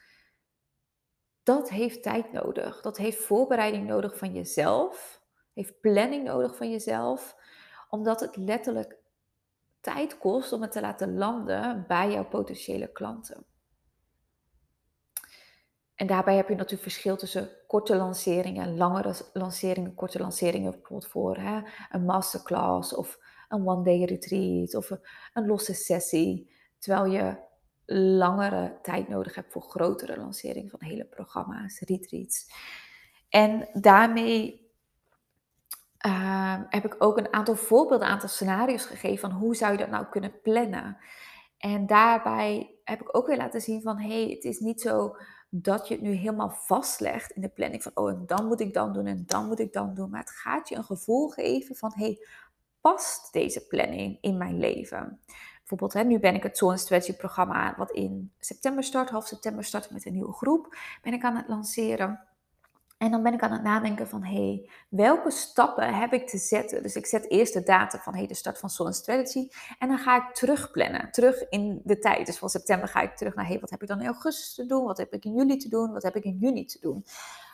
dat 1.43 1.69
heeft 1.69 2.03
tijd 2.03 2.31
nodig. 2.31 2.81
Dat 2.81 2.97
heeft 2.97 3.23
voorbereiding 3.23 3.87
nodig 3.87 4.17
van 4.17 4.33
jezelf, 4.33 5.21
heeft 5.53 5.79
planning 5.79 6.23
nodig 6.23 6.55
van 6.55 6.71
jezelf, 6.71 7.35
omdat 7.89 8.19
het 8.19 8.35
letterlijk 8.35 8.97
tijd 9.81 10.17
kost 10.17 10.51
om 10.51 10.61
het 10.61 10.71
te 10.71 10.81
laten 10.81 11.17
landen 11.17 11.85
bij 11.87 12.11
jouw 12.11 12.25
potentiële 12.25 12.91
klanten. 12.91 13.45
En 15.95 16.07
daarbij 16.07 16.35
heb 16.35 16.47
je 16.47 16.55
natuurlijk 16.55 16.81
verschil 16.81 17.17
tussen 17.17 17.49
korte 17.67 17.95
lanceringen, 17.95 18.77
langere 18.77 19.15
lanceringen, 19.33 19.93
korte 19.93 20.19
lanceringen, 20.19 20.71
bijvoorbeeld 20.71 21.11
voor 21.11 21.37
hè, 21.37 21.61
een 21.89 22.05
masterclass 22.05 22.95
of 22.95 23.19
een 23.49 23.67
one-day 23.67 24.03
retreat 24.03 24.75
of 24.75 24.89
een 25.33 25.45
losse 25.45 25.73
sessie. 25.73 26.51
Terwijl 26.79 27.11
je 27.11 27.37
langere 28.17 28.79
tijd 28.81 29.07
nodig 29.07 29.35
hebt 29.35 29.51
voor 29.51 29.61
grotere 29.61 30.17
lanceringen 30.17 30.69
van 30.69 30.81
hele 30.81 31.05
programma's, 31.05 31.79
retreats. 31.79 32.45
En 33.29 33.69
daarmee 33.73 34.71
uh, 36.05 36.61
heb 36.69 36.85
ik 36.85 36.95
ook 36.97 37.17
een 37.17 37.33
aantal 37.33 37.55
voorbeelden, 37.55 38.07
een 38.07 38.13
aantal 38.13 38.29
scenario's 38.29 38.85
gegeven 38.85 39.29
van 39.29 39.39
hoe 39.39 39.55
zou 39.55 39.71
je 39.71 39.77
dat 39.77 39.89
nou 39.89 40.05
kunnen 40.05 40.41
plannen. 40.41 40.97
En 41.57 41.85
daarbij 41.85 42.75
heb 42.83 43.01
ik 43.01 43.17
ook 43.17 43.27
weer 43.27 43.37
laten 43.37 43.61
zien 43.61 43.81
van 43.81 43.99
hé, 43.99 44.23
hey, 44.23 44.29
het 44.29 44.43
is 44.43 44.59
niet 44.59 44.81
zo 44.81 45.15
dat 45.55 45.87
je 45.87 45.93
het 45.93 46.03
nu 46.03 46.11
helemaal 46.11 46.49
vastlegt 46.49 47.31
in 47.31 47.41
de 47.41 47.49
planning 47.49 47.83
van 47.83 47.91
oh 47.95 48.09
en 48.09 48.23
dan 48.25 48.45
moet 48.45 48.59
ik 48.59 48.73
dan 48.73 48.93
doen 48.93 49.05
en 49.05 49.23
dan 49.25 49.47
moet 49.47 49.59
ik 49.59 49.73
dan 49.73 49.93
doen. 49.93 50.09
Maar 50.09 50.19
het 50.19 50.29
gaat 50.29 50.69
je 50.69 50.75
een 50.75 50.83
gevoel 50.83 51.27
geven 51.27 51.75
van 51.75 51.91
hey, 51.95 52.25
past 52.81 53.33
deze 53.33 53.67
planning 53.67 54.17
in 54.21 54.37
mijn 54.37 54.59
leven? 54.59 55.19
Bijvoorbeeld, 55.57 55.93
hè, 55.93 56.03
nu 56.03 56.19
ben 56.19 56.35
ik 56.35 56.43
het 56.43 56.57
Soul 56.57 56.77
Strategy 56.77 57.17
programma 57.17 57.75
wat 57.77 57.91
in 57.91 58.31
september 58.39 58.83
start, 58.83 59.09
half 59.09 59.27
september 59.27 59.63
start 59.63 59.91
met 59.91 60.05
een 60.05 60.13
nieuwe 60.13 60.33
groep, 60.33 60.77
ben 61.01 61.13
ik 61.13 61.23
aan 61.23 61.35
het 61.35 61.47
lanceren. 61.47 62.27
En 63.03 63.11
dan 63.11 63.23
ben 63.23 63.33
ik 63.33 63.41
aan 63.41 63.51
het 63.51 63.63
nadenken 63.63 64.07
van, 64.07 64.23
hé, 64.23 64.33
hey, 64.33 64.69
welke 64.89 65.31
stappen 65.31 65.95
heb 65.95 66.13
ik 66.13 66.27
te 66.27 66.37
zetten? 66.37 66.83
Dus 66.83 66.95
ik 66.95 67.05
zet 67.05 67.29
eerst 67.29 67.53
de 67.53 67.63
datum 67.63 67.99
van, 67.99 68.13
hé, 68.13 68.19
hey, 68.19 68.27
de 68.27 68.33
start 68.33 68.59
van 68.59 68.69
Soul 68.69 68.93
Strategy. 68.93 69.47
En 69.79 69.87
dan 69.87 69.97
ga 69.97 70.15
ik 70.15 70.35
terugplannen, 70.35 71.11
terug 71.11 71.49
in 71.49 71.81
de 71.83 71.99
tijd. 71.99 72.25
Dus 72.25 72.37
van 72.37 72.49
september 72.49 72.87
ga 72.87 73.01
ik 73.01 73.15
terug 73.15 73.35
naar, 73.35 73.45
hé, 73.45 73.51
hey, 73.51 73.59
wat 73.59 73.69
heb 73.69 73.81
ik 73.81 73.87
dan 73.87 73.99
in 73.99 74.05
augustus 74.05 74.53
te 74.53 74.65
doen? 74.65 74.83
Wat 74.83 74.97
heb 74.97 75.13
ik 75.13 75.25
in 75.25 75.33
juli 75.33 75.57
te 75.57 75.69
doen? 75.69 75.93
Wat 75.93 76.03
heb 76.03 76.15
ik 76.15 76.23
in 76.23 76.37
juni 76.39 76.65
te 76.65 76.77
doen? 76.81 77.05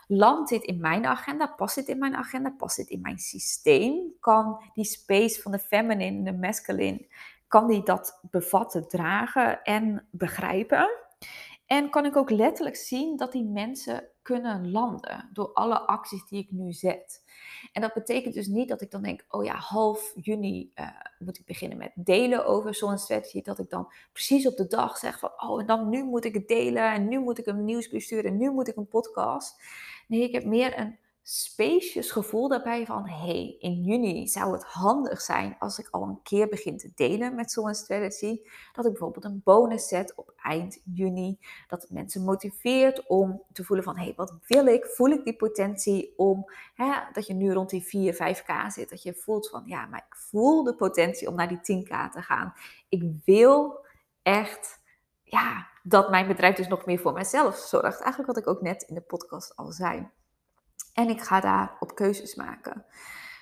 Landt 0.08 0.50
dit 0.50 0.64
in 0.64 0.80
mijn 0.80 1.06
agenda? 1.06 1.48
Past 1.48 1.76
dit 1.76 1.88
in 1.88 2.00
mijn 2.00 2.16
agenda? 2.16 2.50
Past 2.58 2.76
dit 2.76 2.90
in 2.90 3.02
mijn 3.02 3.20
systeem? 3.20 4.14
Kan 4.20 4.62
die 4.74 4.86
space 4.86 5.42
van 5.42 5.52
de 5.52 5.60
feminine 5.60 6.18
en 6.18 6.24
de 6.24 6.48
masculine, 6.48 7.08
kan 7.48 7.68
die 7.68 7.84
dat 7.84 8.20
bevatten, 8.32 8.88
dragen 8.88 9.64
en 9.64 10.08
begrijpen? 10.12 10.90
En 11.70 11.90
kan 11.90 12.06
ik 12.06 12.16
ook 12.16 12.30
letterlijk 12.30 12.76
zien 12.76 13.18
dat 13.18 13.32
die 13.32 13.44
mensen 13.44 14.10
kunnen 14.22 14.72
landen 14.72 15.30
door 15.34 15.54
alle 15.54 15.80
acties 15.80 16.26
die 16.26 16.44
ik 16.44 16.52
nu 16.52 16.72
zet. 16.72 17.24
En 17.74 17.82
dat 17.82 17.94
betekent 17.94 18.34
dus 18.34 18.48
niet 18.48 18.70
dat 18.70 18.82
ik 18.82 18.92
dan 18.92 19.02
denk, 19.02 19.26
oh 19.28 19.44
ja, 19.44 19.56
half 19.56 20.14
juni 20.16 20.72
uh, 20.76 20.88
moet 21.20 21.40
ik 21.40 21.46
beginnen 21.46 21.78
met 21.78 21.92
delen 21.96 22.46
over 22.46 22.76
zo'n 22.76 22.98
strategie. 22.98 23.44
Dat 23.44 23.60
ik 23.60 23.70
dan 23.70 23.92
precies 24.12 24.48
op 24.48 24.58
de 24.58 24.68
dag 24.68 24.98
zeg 24.98 25.20
van, 25.20 25.32
oh 25.38 25.60
en 25.60 25.66
dan 25.66 25.90
nu 25.90 26.04
moet 26.04 26.26
ik 26.26 26.34
het 26.34 26.48
delen 26.48 26.94
en 26.94 27.08
nu 27.08 27.20
moet 27.20 27.38
ik 27.38 27.46
een 27.46 27.66
nieuwsbrief 27.66 28.04
sturen 28.04 28.32
en 28.32 28.38
nu 28.38 28.52
moet 28.52 28.68
ik 28.68 28.76
een 28.76 28.88
podcast. 28.88 29.62
Nee, 30.08 30.24
ik 30.24 30.32
heb 30.32 30.46
meer 30.46 30.80
een 30.80 31.00
spacious 31.32 32.12
gevoel 32.12 32.48
daarbij 32.48 32.86
van, 32.86 33.08
hey, 33.08 33.56
in 33.60 33.84
juni 33.84 34.28
zou 34.28 34.54
het 34.54 34.64
handig 34.64 35.22
zijn 35.22 35.56
als 35.60 35.80
ik 35.80 35.88
al 35.90 36.04
een 36.04 36.22
keer 36.24 36.48
begin 36.48 36.78
te 36.78 36.92
delen 36.96 37.36
met 37.36 37.52
zo'n 37.52 37.74
strategy, 37.74 38.42
dat 38.74 38.86
ik 38.86 38.92
bijvoorbeeld 38.92 39.26
een 39.26 39.42
bonus 39.44 39.88
zet 39.88 40.16
op 40.16 40.34
eind 40.44 40.82
juni, 40.94 41.40
dat 41.68 41.88
mensen 41.90 42.24
motiveert 42.24 43.08
om 43.08 43.44
te 43.52 43.64
voelen 43.64 43.86
van, 43.86 43.98
hey, 43.98 44.14
wat 44.16 44.34
wil 44.48 44.66
ik? 44.66 44.86
Voel 44.86 45.10
ik 45.10 45.24
die 45.24 45.36
potentie 45.36 46.14
om, 46.18 46.52
hè, 46.74 46.92
dat 47.14 47.28
je 47.28 47.34
nu 47.34 47.54
rond 47.54 47.70
die 47.70 47.84
4, 47.84 48.14
5k 48.14 48.68
zit, 48.68 48.90
dat 48.90 49.04
je 49.04 49.14
voelt 49.14 49.50
van, 49.50 49.64
ja, 49.66 49.86
maar 49.86 50.06
ik 50.10 50.16
voel 50.16 50.64
de 50.64 50.76
potentie 50.76 51.28
om 51.28 51.36
naar 51.36 51.48
die 51.48 51.86
10k 51.86 52.12
te 52.12 52.22
gaan. 52.22 52.54
Ik 52.88 53.04
wil 53.26 53.86
echt, 54.22 54.80
ja, 55.24 55.68
dat 55.84 56.10
mijn 56.10 56.28
bedrijf 56.28 56.56
dus 56.56 56.68
nog 56.68 56.86
meer 56.86 57.00
voor 57.00 57.14
mezelf 57.14 57.56
zorgt. 57.56 58.00
Eigenlijk 58.00 58.28
wat 58.28 58.38
ik 58.38 58.48
ook 58.48 58.62
net 58.62 58.82
in 58.82 58.96
de 58.96 59.02
podcast 59.02 59.56
al 59.56 59.72
zei. 59.72 60.10
En 61.00 61.10
ik 61.10 61.22
ga 61.22 61.40
daar 61.40 61.76
op 61.80 61.96
keuzes 61.96 62.36
maken. 62.36 62.86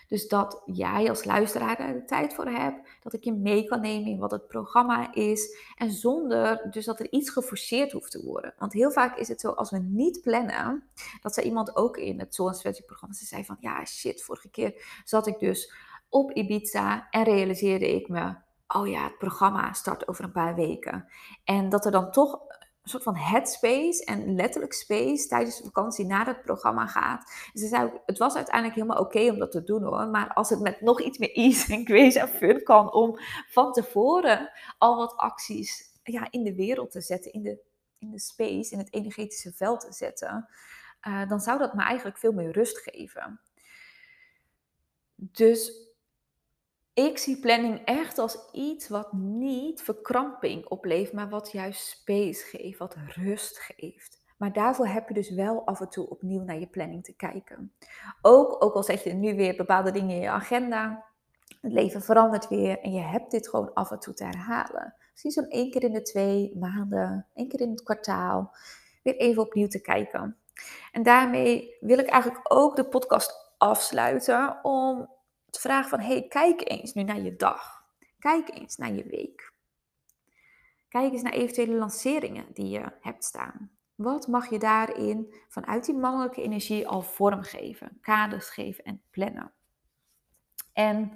Dus 0.08 0.28
dat 0.28 0.62
jij 0.66 1.10
als 1.10 1.24
luisteraar 1.24 1.80
er 1.80 1.94
de 1.94 2.06
tijd 2.06 2.34
voor 2.34 2.46
hebt, 2.46 2.90
dat 3.02 3.14
ik 3.14 3.24
je 3.24 3.34
mee 3.34 3.66
kan 3.66 3.82
nemen 3.82 4.08
in 4.10 4.20
wat 4.20 4.32
het 4.32 4.48
programma 4.48 5.14
is. 5.14 5.58
En 5.76 5.92
zonder 5.92 6.68
dus 6.72 6.86
dat 6.86 7.00
er 7.00 7.12
iets 7.12 7.30
geforceerd 7.30 7.92
hoeft 7.92 8.12
te 8.12 8.24
worden. 8.24 8.54
Want 8.58 8.74
heel 8.74 8.92
vaak 8.92 9.18
is 9.18 9.28
het 9.28 9.42
zo, 9.42 9.52
als 9.52 9.72
we 9.72 9.78
niet 9.78 10.22
plannen, 10.22 10.84
dat 11.22 11.34
zei 11.34 11.46
iemand 11.46 11.76
ook 11.76 11.98
in 11.98 12.20
het 12.20 12.34
Soul 12.34 12.54
programma, 12.86 13.16
ze 13.16 13.26
zei 13.26 13.46
van, 13.46 13.58
ja 13.60 13.86
shit, 13.86 14.24
vorige 14.24 14.50
keer 14.50 15.02
zat 15.04 15.28
ik 15.28 15.40
dus 15.40 15.74
op 16.10 16.32
Ibiza 16.32 17.10
en 17.10 17.24
realiseerde 17.24 17.96
ik 17.96 18.08
me, 18.08 18.36
oh 18.68 18.88
ja, 18.88 19.04
het 19.04 19.18
programma 19.18 19.74
start 19.74 20.08
over 20.08 20.24
een 20.24 20.32
paar 20.32 20.56
weken. 20.56 21.08
En 21.44 21.70
dat 21.70 21.86
er 21.86 21.92
dan 21.92 22.12
toch 22.12 22.40
een 22.88 23.00
soort 23.00 23.16
van 23.16 23.24
headspace 23.24 24.06
en 24.06 24.36
letterlijk 24.36 24.74
space 24.74 25.28
tijdens 25.28 25.58
de 25.58 25.64
vakantie 25.64 26.06
na 26.06 26.26
het 26.26 26.42
programma 26.42 26.88
gaat. 26.88 27.32
Dus 27.54 27.70
het 28.06 28.18
was 28.18 28.36
uiteindelijk 28.36 28.76
helemaal 28.76 29.00
oké 29.00 29.30
om 29.30 29.40
dat 29.40 29.52
te 29.52 29.64
doen 29.64 29.84
hoor. 29.84 30.08
Maar 30.08 30.34
als 30.34 30.50
het 30.50 30.60
met 30.60 30.82
nog 30.82 31.02
iets 31.02 31.18
meer 31.18 31.32
ease 31.32 31.74
en 31.74 31.86
grace 31.86 32.20
en 32.20 32.28
fun 32.28 32.64
kan 32.64 32.94
om 32.94 33.20
van 33.50 33.72
tevoren 33.72 34.52
al 34.78 34.98
wat 34.98 35.16
acties 35.16 36.00
ja, 36.04 36.28
in 36.30 36.44
de 36.44 36.56
wereld 36.56 36.92
te 36.92 37.02
zetten, 37.02 37.34
in 37.34 37.42
de, 37.42 37.60
in 37.98 38.12
de 38.12 38.20
space, 38.20 38.72
in 38.72 38.78
het 38.78 38.94
energetische 38.94 39.54
veld 39.54 39.80
te 39.80 39.94
zetten, 39.94 40.50
uh, 41.08 41.30
dan 41.30 41.40
zou 41.40 41.60
dat 41.60 41.74
me 41.74 41.82
eigenlijk 41.82 42.18
veel 42.18 42.34
meer 42.34 42.52
rust 42.52 42.78
geven. 42.78 43.42
Dus 45.16 45.87
ik 46.98 47.18
zie 47.18 47.40
planning 47.40 47.82
echt 47.86 48.18
als 48.18 48.38
iets 48.52 48.88
wat 48.88 49.14
niet 49.14 49.82
verkramping 49.82 50.68
oplevert, 50.68 51.14
maar 51.14 51.30
wat 51.30 51.52
juist 51.52 51.88
space 51.88 52.46
geeft, 52.46 52.78
wat 52.78 52.96
rust 53.16 53.60
geeft. 53.60 54.22
Maar 54.38 54.54
daarvoor 54.54 54.88
heb 54.88 55.08
je 55.08 55.14
dus 55.14 55.30
wel 55.30 55.66
af 55.66 55.80
en 55.80 55.90
toe 55.90 56.10
opnieuw 56.10 56.44
naar 56.44 56.60
je 56.60 56.68
planning 56.68 57.04
te 57.04 57.16
kijken. 57.16 57.74
Ook, 58.22 58.64
ook 58.64 58.74
al 58.74 58.84
zet 58.84 59.04
je 59.04 59.14
nu 59.14 59.36
weer 59.36 59.56
bepaalde 59.56 59.92
dingen 59.92 60.16
in 60.16 60.22
je 60.22 60.30
agenda, 60.30 61.06
het 61.62 61.72
leven 61.72 62.02
verandert 62.02 62.48
weer 62.48 62.80
en 62.80 62.92
je 62.92 63.02
hebt 63.02 63.32
dit 63.32 63.50
gewoon 63.50 63.74
af 63.74 63.92
en 63.92 64.00
toe 64.00 64.14
te 64.14 64.24
herhalen. 64.24 64.96
Misschien 65.12 65.32
zo'n 65.32 65.50
één 65.50 65.72
keer 65.72 65.84
in 65.84 65.94
de 65.94 66.02
twee 66.02 66.58
maanden, 66.60 67.28
één 67.34 67.48
keer 67.48 67.62
in 67.62 67.72
het 67.72 67.84
kwartaal, 67.84 68.56
weer 69.04 69.16
even 69.16 69.42
opnieuw 69.42 69.68
te 69.68 69.82
kijken. 69.82 70.38
En 70.92 71.04
daarmee 71.04 71.78
wil 71.80 71.98
ik 71.98 72.08
eigenlijk 72.08 72.54
ook 72.54 72.76
de 72.76 72.88
podcast 72.88 73.54
afsluiten 73.58 74.60
om 74.64 75.16
te 75.50 75.60
vragen 75.60 75.90
van, 75.90 76.00
hey, 76.00 76.28
kijk 76.28 76.70
eens 76.70 76.94
nu 76.94 77.04
naar 77.04 77.22
je 77.22 77.36
dag. 77.36 77.86
Kijk 78.20 78.50
eens 78.50 78.78
naar 78.78 78.94
je 78.94 79.04
week. 79.04 79.54
Kijk 80.90 81.12
eens 81.12 81.22
naar 81.22 81.34
eventuele 81.34 81.76
lanceringen 81.76 82.46
die 82.54 82.70
je 82.70 82.92
hebt 83.02 83.24
staan. 83.24 83.72
Wat 83.96 84.28
mag 84.28 84.50
je 84.50 84.60
daarin 84.60 85.34
vanuit 85.48 85.86
die 85.86 85.96
mannelijke 85.96 86.42
energie 86.42 86.88
al 86.88 87.02
vormgeven, 87.02 87.98
kaders 88.02 88.50
geven 88.50 88.84
en 88.84 89.02
plannen? 89.10 89.54
En 90.74 91.12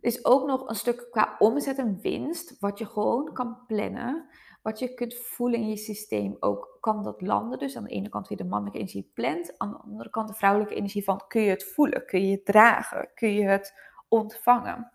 er 0.00 0.10
is 0.10 0.24
ook 0.24 0.46
nog 0.46 0.68
een 0.68 0.74
stuk 0.74 1.06
qua 1.10 1.36
omzet 1.38 1.78
en 1.78 2.00
winst, 2.00 2.56
wat 2.60 2.78
je 2.78 2.86
gewoon 2.86 3.32
kan 3.32 3.66
plannen, 3.66 4.28
wat 4.64 4.78
je 4.78 4.94
kunt 4.94 5.14
voelen 5.14 5.60
in 5.60 5.68
je 5.68 5.76
systeem 5.76 6.36
ook, 6.40 6.76
kan 6.80 7.02
dat 7.02 7.20
landen. 7.20 7.58
Dus 7.58 7.76
aan 7.76 7.84
de 7.84 7.90
ene 7.90 8.08
kant 8.08 8.28
weer 8.28 8.38
de 8.38 8.44
mannelijke 8.44 8.78
energie 8.78 9.10
plant, 9.14 9.58
aan 9.58 9.70
de 9.70 9.76
andere 9.76 10.10
kant 10.10 10.28
de 10.28 10.34
vrouwelijke 10.34 10.74
energie 10.74 11.04
van 11.04 11.24
kun 11.28 11.42
je 11.42 11.50
het 11.50 11.72
voelen, 11.72 12.06
kun 12.06 12.26
je 12.26 12.32
het 12.32 12.44
dragen, 12.44 13.10
kun 13.14 13.32
je 13.32 13.44
het 13.44 13.74
ontvangen. 14.08 14.92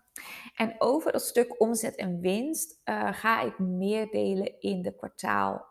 En 0.54 0.74
over 0.78 1.12
dat 1.12 1.22
stuk 1.22 1.60
omzet 1.60 1.96
en 1.96 2.20
winst 2.20 2.80
uh, 2.84 3.12
ga 3.12 3.40
ik 3.40 3.58
meer 3.58 4.10
delen 4.10 4.60
in 4.60 4.82
de 4.82 4.92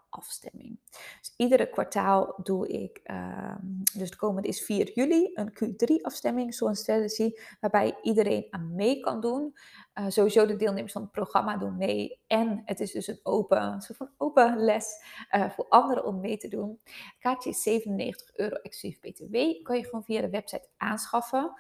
kwartaalafstemming. 0.10 0.80
Dus 1.19 1.34
iedere 1.38 1.69
kwartaal 1.69 2.39
doe 2.43 2.67
ik, 2.67 3.00
uh, 3.04 3.56
dus 3.93 4.10
de 4.10 4.15
komende 4.15 4.48
is 4.48 4.62
4 4.62 4.91
juli, 4.93 5.32
een 5.34 5.54
Q3-afstemming, 5.54 6.54
zo'n 6.54 6.76
strategy, 6.76 7.34
waarbij 7.60 7.98
iedereen 8.02 8.48
aan 8.50 8.76
mee 8.76 9.00
kan 9.00 9.22
doen. 9.22 9.56
Uh, 9.93 10.06
sowieso 10.08 10.45
de 10.45 10.56
deelnemers 10.56 10.91
van 10.91 11.02
het 11.02 11.12
programma 11.12 11.58
doen 11.58 11.78
mee. 11.78 12.19
En 12.28 12.62
het 12.65 12.80
is 12.80 12.91
dus 12.91 13.08
een 13.08 13.19
open, 13.24 13.82
soort 13.82 13.98
van 13.98 14.10
open 14.17 14.58
les 14.58 15.04
uh, 15.32 15.50
voor 15.50 15.65
anderen 15.69 16.06
om 16.06 16.19
mee 16.19 16.38
te 16.38 16.48
doen. 16.48 16.80
Kaartje 17.19 17.50
is 17.50 17.62
97 17.62 18.36
euro 18.36 18.56
exclusief 18.56 19.00
BTW. 19.00 19.63
Kan 19.63 19.78
je 19.78 19.84
gewoon 19.84 20.04
via 20.04 20.22
de 20.22 20.30
website 20.30 20.69
aanschaffen. 20.78 21.54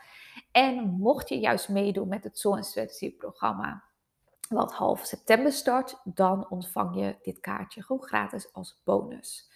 En 0.51 0.89
mocht 0.89 1.29
je 1.29 1.39
juist 1.39 1.69
meedoen 1.69 2.07
met 2.07 2.23
het 2.23 2.39
Soul 2.39 2.63
Strategy 2.63 3.15
programma, 3.15 3.83
wat 4.49 4.73
half 4.73 5.05
september 5.05 5.51
start, 5.51 6.01
dan 6.03 6.49
ontvang 6.49 6.95
je 6.95 7.15
dit 7.21 7.39
kaartje 7.39 7.83
gewoon 7.83 8.03
gratis 8.03 8.53
als 8.53 8.81
bonus. 8.83 9.49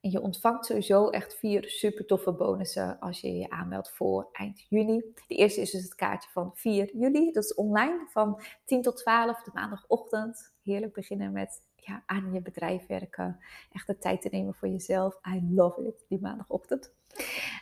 En 0.00 0.10
je 0.10 0.20
ontvangt 0.20 0.66
sowieso 0.66 1.08
echt 1.08 1.34
vier 1.34 1.68
super 1.68 2.06
toffe 2.06 2.32
bonussen 2.32 2.98
als 2.98 3.20
je 3.20 3.34
je 3.34 3.50
aanmeldt 3.50 3.90
voor 3.90 4.28
eind 4.32 4.66
juni. 4.68 5.02
De 5.26 5.34
eerste 5.34 5.60
is 5.60 5.70
dus 5.70 5.82
het 5.82 5.94
kaartje 5.94 6.30
van 6.30 6.50
4 6.54 6.96
juli. 6.96 7.32
Dat 7.32 7.44
is 7.44 7.54
online 7.54 8.06
van 8.08 8.42
10 8.64 8.82
tot 8.82 8.96
12 8.96 9.42
de 9.42 9.50
maandagochtend. 9.54 10.54
Heerlijk 10.62 10.92
beginnen 10.92 11.32
met 11.32 11.62
ja, 11.74 12.02
aan 12.06 12.32
je 12.32 12.42
bedrijf 12.42 12.86
werken. 12.86 13.38
Echt 13.72 13.86
de 13.86 13.98
tijd 13.98 14.22
te 14.22 14.28
nemen 14.30 14.54
voor 14.54 14.68
jezelf. 14.68 15.18
I 15.34 15.48
love 15.54 15.86
it, 15.86 16.04
die 16.08 16.20
maandagochtend. 16.20 16.94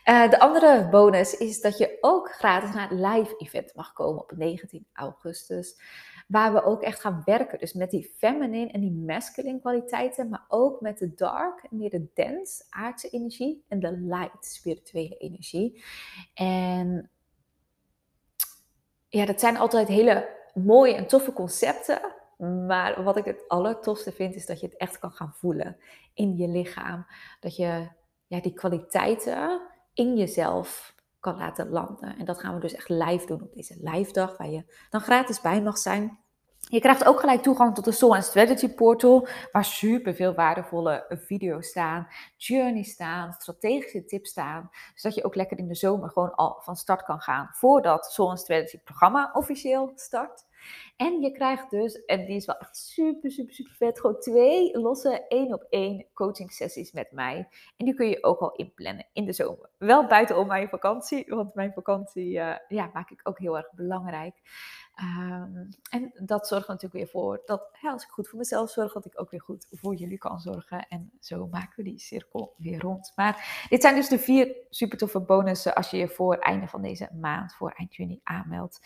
Uh, 0.05 0.31
de 0.31 0.39
andere 0.39 0.89
bonus 0.91 1.37
is 1.37 1.61
dat 1.61 1.79
je 1.79 1.99
ook 2.01 2.33
gratis 2.33 2.75
naar 2.75 2.89
het 2.89 2.99
live 2.99 3.35
event 3.39 3.75
mag 3.75 3.93
komen 3.93 4.23
op 4.23 4.33
19 4.37 4.87
augustus. 4.93 5.81
Waar 6.27 6.53
we 6.53 6.63
ook 6.63 6.83
echt 6.83 7.01
gaan 7.01 7.23
werken. 7.25 7.59
Dus 7.59 7.73
met 7.73 7.91
die 7.91 8.15
feminine 8.17 8.71
en 8.71 8.81
die 8.81 8.93
masculine 8.93 9.61
kwaliteiten, 9.61 10.29
maar 10.29 10.45
ook 10.49 10.81
met 10.81 10.99
de 10.99 11.15
dark 11.15 11.67
meer 11.71 11.91
de 11.91 12.07
dense 12.15 12.65
aardse 12.71 13.09
energie 13.09 13.65
en 13.69 13.81
de 13.81 13.93
light 13.93 14.47
spirituele 14.47 15.17
energie. 15.17 15.85
En 16.35 17.11
ja, 19.09 19.25
dat 19.25 19.41
zijn 19.41 19.57
altijd 19.57 19.89
hele 19.89 20.29
mooie 20.55 20.95
en 20.95 21.07
toffe 21.07 21.33
concepten. 21.33 22.01
Maar 22.67 23.03
wat 23.03 23.17
ik 23.17 23.25
het 23.25 23.49
allertofste 23.49 24.13
vind, 24.13 24.35
is 24.35 24.47
dat 24.47 24.61
je 24.61 24.67
het 24.67 24.77
echt 24.77 24.99
kan 24.99 25.11
gaan 25.11 25.35
voelen 25.35 25.77
in 26.15 26.37
je 26.37 26.49
lichaam. 26.49 27.07
Dat 27.41 27.57
je 27.57 27.89
ja, 28.27 28.41
die 28.41 28.53
kwaliteiten 28.53 29.61
in 29.93 30.17
jezelf 30.17 30.95
kan 31.25 31.37
laten 31.37 31.69
landen. 31.69 32.19
En 32.19 32.25
dat 32.25 32.41
gaan 32.41 32.55
we 32.55 32.61
dus 32.61 32.75
echt 32.75 32.89
live 32.89 33.27
doen 33.27 33.43
op 33.43 33.55
deze 33.55 33.77
live 33.81 34.13
dag, 34.13 34.37
waar 34.37 34.51
je 34.51 34.65
dan 34.91 35.01
gratis 35.01 35.41
bij 35.41 35.63
mag 35.63 35.79
zijn. 35.79 36.19
Je 36.59 36.81
krijgt 36.81 37.05
ook 37.05 37.21
gelijk 37.21 37.43
toegang 37.43 37.75
tot 37.75 37.85
de 37.85 37.93
Soul 37.93 38.15
and 38.15 38.25
Strategy 38.25 38.69
Portal, 38.69 39.29
waar 39.53 39.65
super 39.65 40.15
veel 40.15 40.35
waardevolle 40.35 41.05
video's 41.09 41.67
staan, 41.67 42.09
journeys 42.37 42.91
staan, 42.91 43.33
strategische 43.33 44.05
tips 44.05 44.31
staan, 44.31 44.71
zodat 44.95 45.17
je 45.17 45.25
ook 45.25 45.35
lekker 45.35 45.59
in 45.59 45.69
de 45.69 45.75
zomer 45.75 46.11
gewoon 46.11 46.35
al 46.35 46.57
van 46.61 46.77
start 46.77 47.03
kan 47.03 47.21
gaan 47.21 47.49
voordat 47.53 48.13
Soul 48.13 48.31
and 48.31 48.41
Strategy 48.41 48.79
programma 48.79 49.31
officieel 49.33 49.93
start. 49.95 50.45
En 50.97 51.21
je 51.21 51.33
krijgt 51.33 51.71
dus, 51.71 52.05
en 52.05 52.27
die 52.27 52.37
is 52.37 52.47
wel 52.47 52.59
echt 52.59 52.77
super, 52.77 53.31
super, 53.31 53.55
super 53.55 53.75
vet, 53.75 54.01
gewoon 54.01 54.21
twee 54.21 54.79
losse 54.79 55.27
één 55.29 55.53
op 55.53 55.67
één 55.69 56.07
coaching 56.15 56.53
sessies 56.53 56.93
met 56.93 57.13
mij. 57.13 57.49
En 57.77 57.85
die 57.85 57.95
kun 57.95 58.09
je 58.09 58.25
ook 58.25 58.41
al 58.41 58.53
inplannen 58.53 59.07
in 59.13 59.25
de 59.25 59.33
zomer. 59.33 59.71
Wel 59.79 60.07
buitenom 60.07 60.47
mijn 60.47 60.69
vakantie, 60.69 61.25
want 61.29 61.55
mijn 61.55 61.73
vakantie 61.73 62.33
uh, 62.33 62.55
ja, 62.69 62.91
maak 62.93 63.11
ik 63.11 63.21
ook 63.23 63.39
heel 63.39 63.57
erg 63.57 63.73
belangrijk. 63.73 64.35
Um, 65.01 65.69
en 65.91 66.13
dat 66.19 66.49
zorgt 66.49 66.69
natuurlijk 66.69 66.95
weer 66.95 67.09
voor 67.09 67.43
dat 67.45 67.69
als 67.83 68.03
ik 68.03 68.09
goed 68.09 68.29
voor 68.29 68.39
mezelf 68.39 68.71
zorg, 68.71 68.93
dat 68.93 69.05
ik 69.05 69.21
ook 69.21 69.31
weer 69.31 69.41
goed 69.41 69.67
voor 69.71 69.95
jullie 69.95 70.19
kan 70.19 70.41
zorgen. 70.41 70.87
En 70.89 71.11
zo 71.21 71.47
maken 71.47 71.73
we 71.77 71.83
die 71.83 71.99
cirkel 71.99 72.55
weer 72.57 72.81
rond. 72.81 73.13
Maar 73.17 73.67
dit 73.69 73.83
zijn 73.83 73.95
dus 73.95 74.09
de 74.09 74.19
vier 74.19 74.57
super 74.71 74.99
toffe 74.99 75.21
bonussen 75.21 75.75
als 75.75 75.91
je 75.91 75.97
je 75.97 76.09
voor 76.09 76.37
einde 76.37 76.67
van 76.67 76.83
deze 76.83 77.09
maand, 77.21 77.55
voor 77.55 77.71
eind 77.71 77.95
juni 77.95 78.21
aanmeldt. 78.23 78.81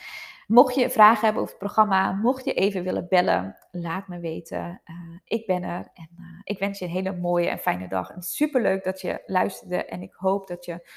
Mocht 0.47 0.75
je 0.75 0.91
vragen 0.91 1.25
hebben 1.25 1.43
over 1.43 1.55
het 1.55 1.65
programma, 1.65 2.13
mocht 2.13 2.45
je 2.45 2.55
even 2.55 2.83
willen 2.85 3.09
bellen, 3.09 3.57
laat 3.71 4.09
me 4.09 4.21
weten. 4.21 4.81
Uh, 4.85 5.19
ik 5.25 5.47
ben 5.47 5.63
er 5.63 5.91
en 5.95 6.09
uh, 6.19 6.41
ik 6.45 6.59
wens 6.59 6.79
je 6.79 6.85
een 6.85 6.91
hele 6.91 7.17
mooie 7.17 7.49
en 7.49 7.59
fijne 7.59 7.89
dag. 7.89 8.11
En 8.11 8.23
super 8.23 8.63
leuk 8.63 8.85
dat 8.85 9.01
je 9.01 9.23
luisterde 9.27 9.85
en 9.85 10.03
ik 10.03 10.15
hoop 10.15 10.47
dat 10.47 10.65
je 10.65 10.89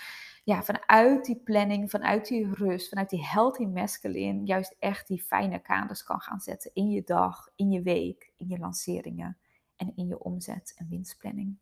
ja, 0.43 0.63
vanuit 0.63 1.25
die 1.25 1.41
planning, 1.43 1.89
vanuit 1.89 2.27
die 2.27 2.53
rust, 2.53 2.89
vanuit 2.89 3.09
die 3.09 3.25
healthy 3.25 3.65
masculine, 3.65 4.45
juist 4.45 4.75
echt 4.79 5.07
die 5.07 5.23
fijne 5.23 5.59
kaders 5.59 6.03
kan 6.03 6.19
gaan 6.19 6.39
zetten 6.39 6.71
in 6.73 6.89
je 6.89 7.03
dag, 7.03 7.49
in 7.55 7.71
je 7.71 7.81
week, 7.81 8.31
in 8.37 8.47
je 8.47 8.57
lanceringen 8.57 9.37
en 9.75 9.91
in 9.95 10.07
je 10.07 10.19
omzet 10.19 10.73
en 10.75 10.87
winstplanning. 10.89 11.57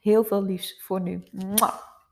Heel 0.00 0.24
veel 0.24 0.42
liefs 0.42 0.82
voor 0.82 1.00
nu. 1.00 1.22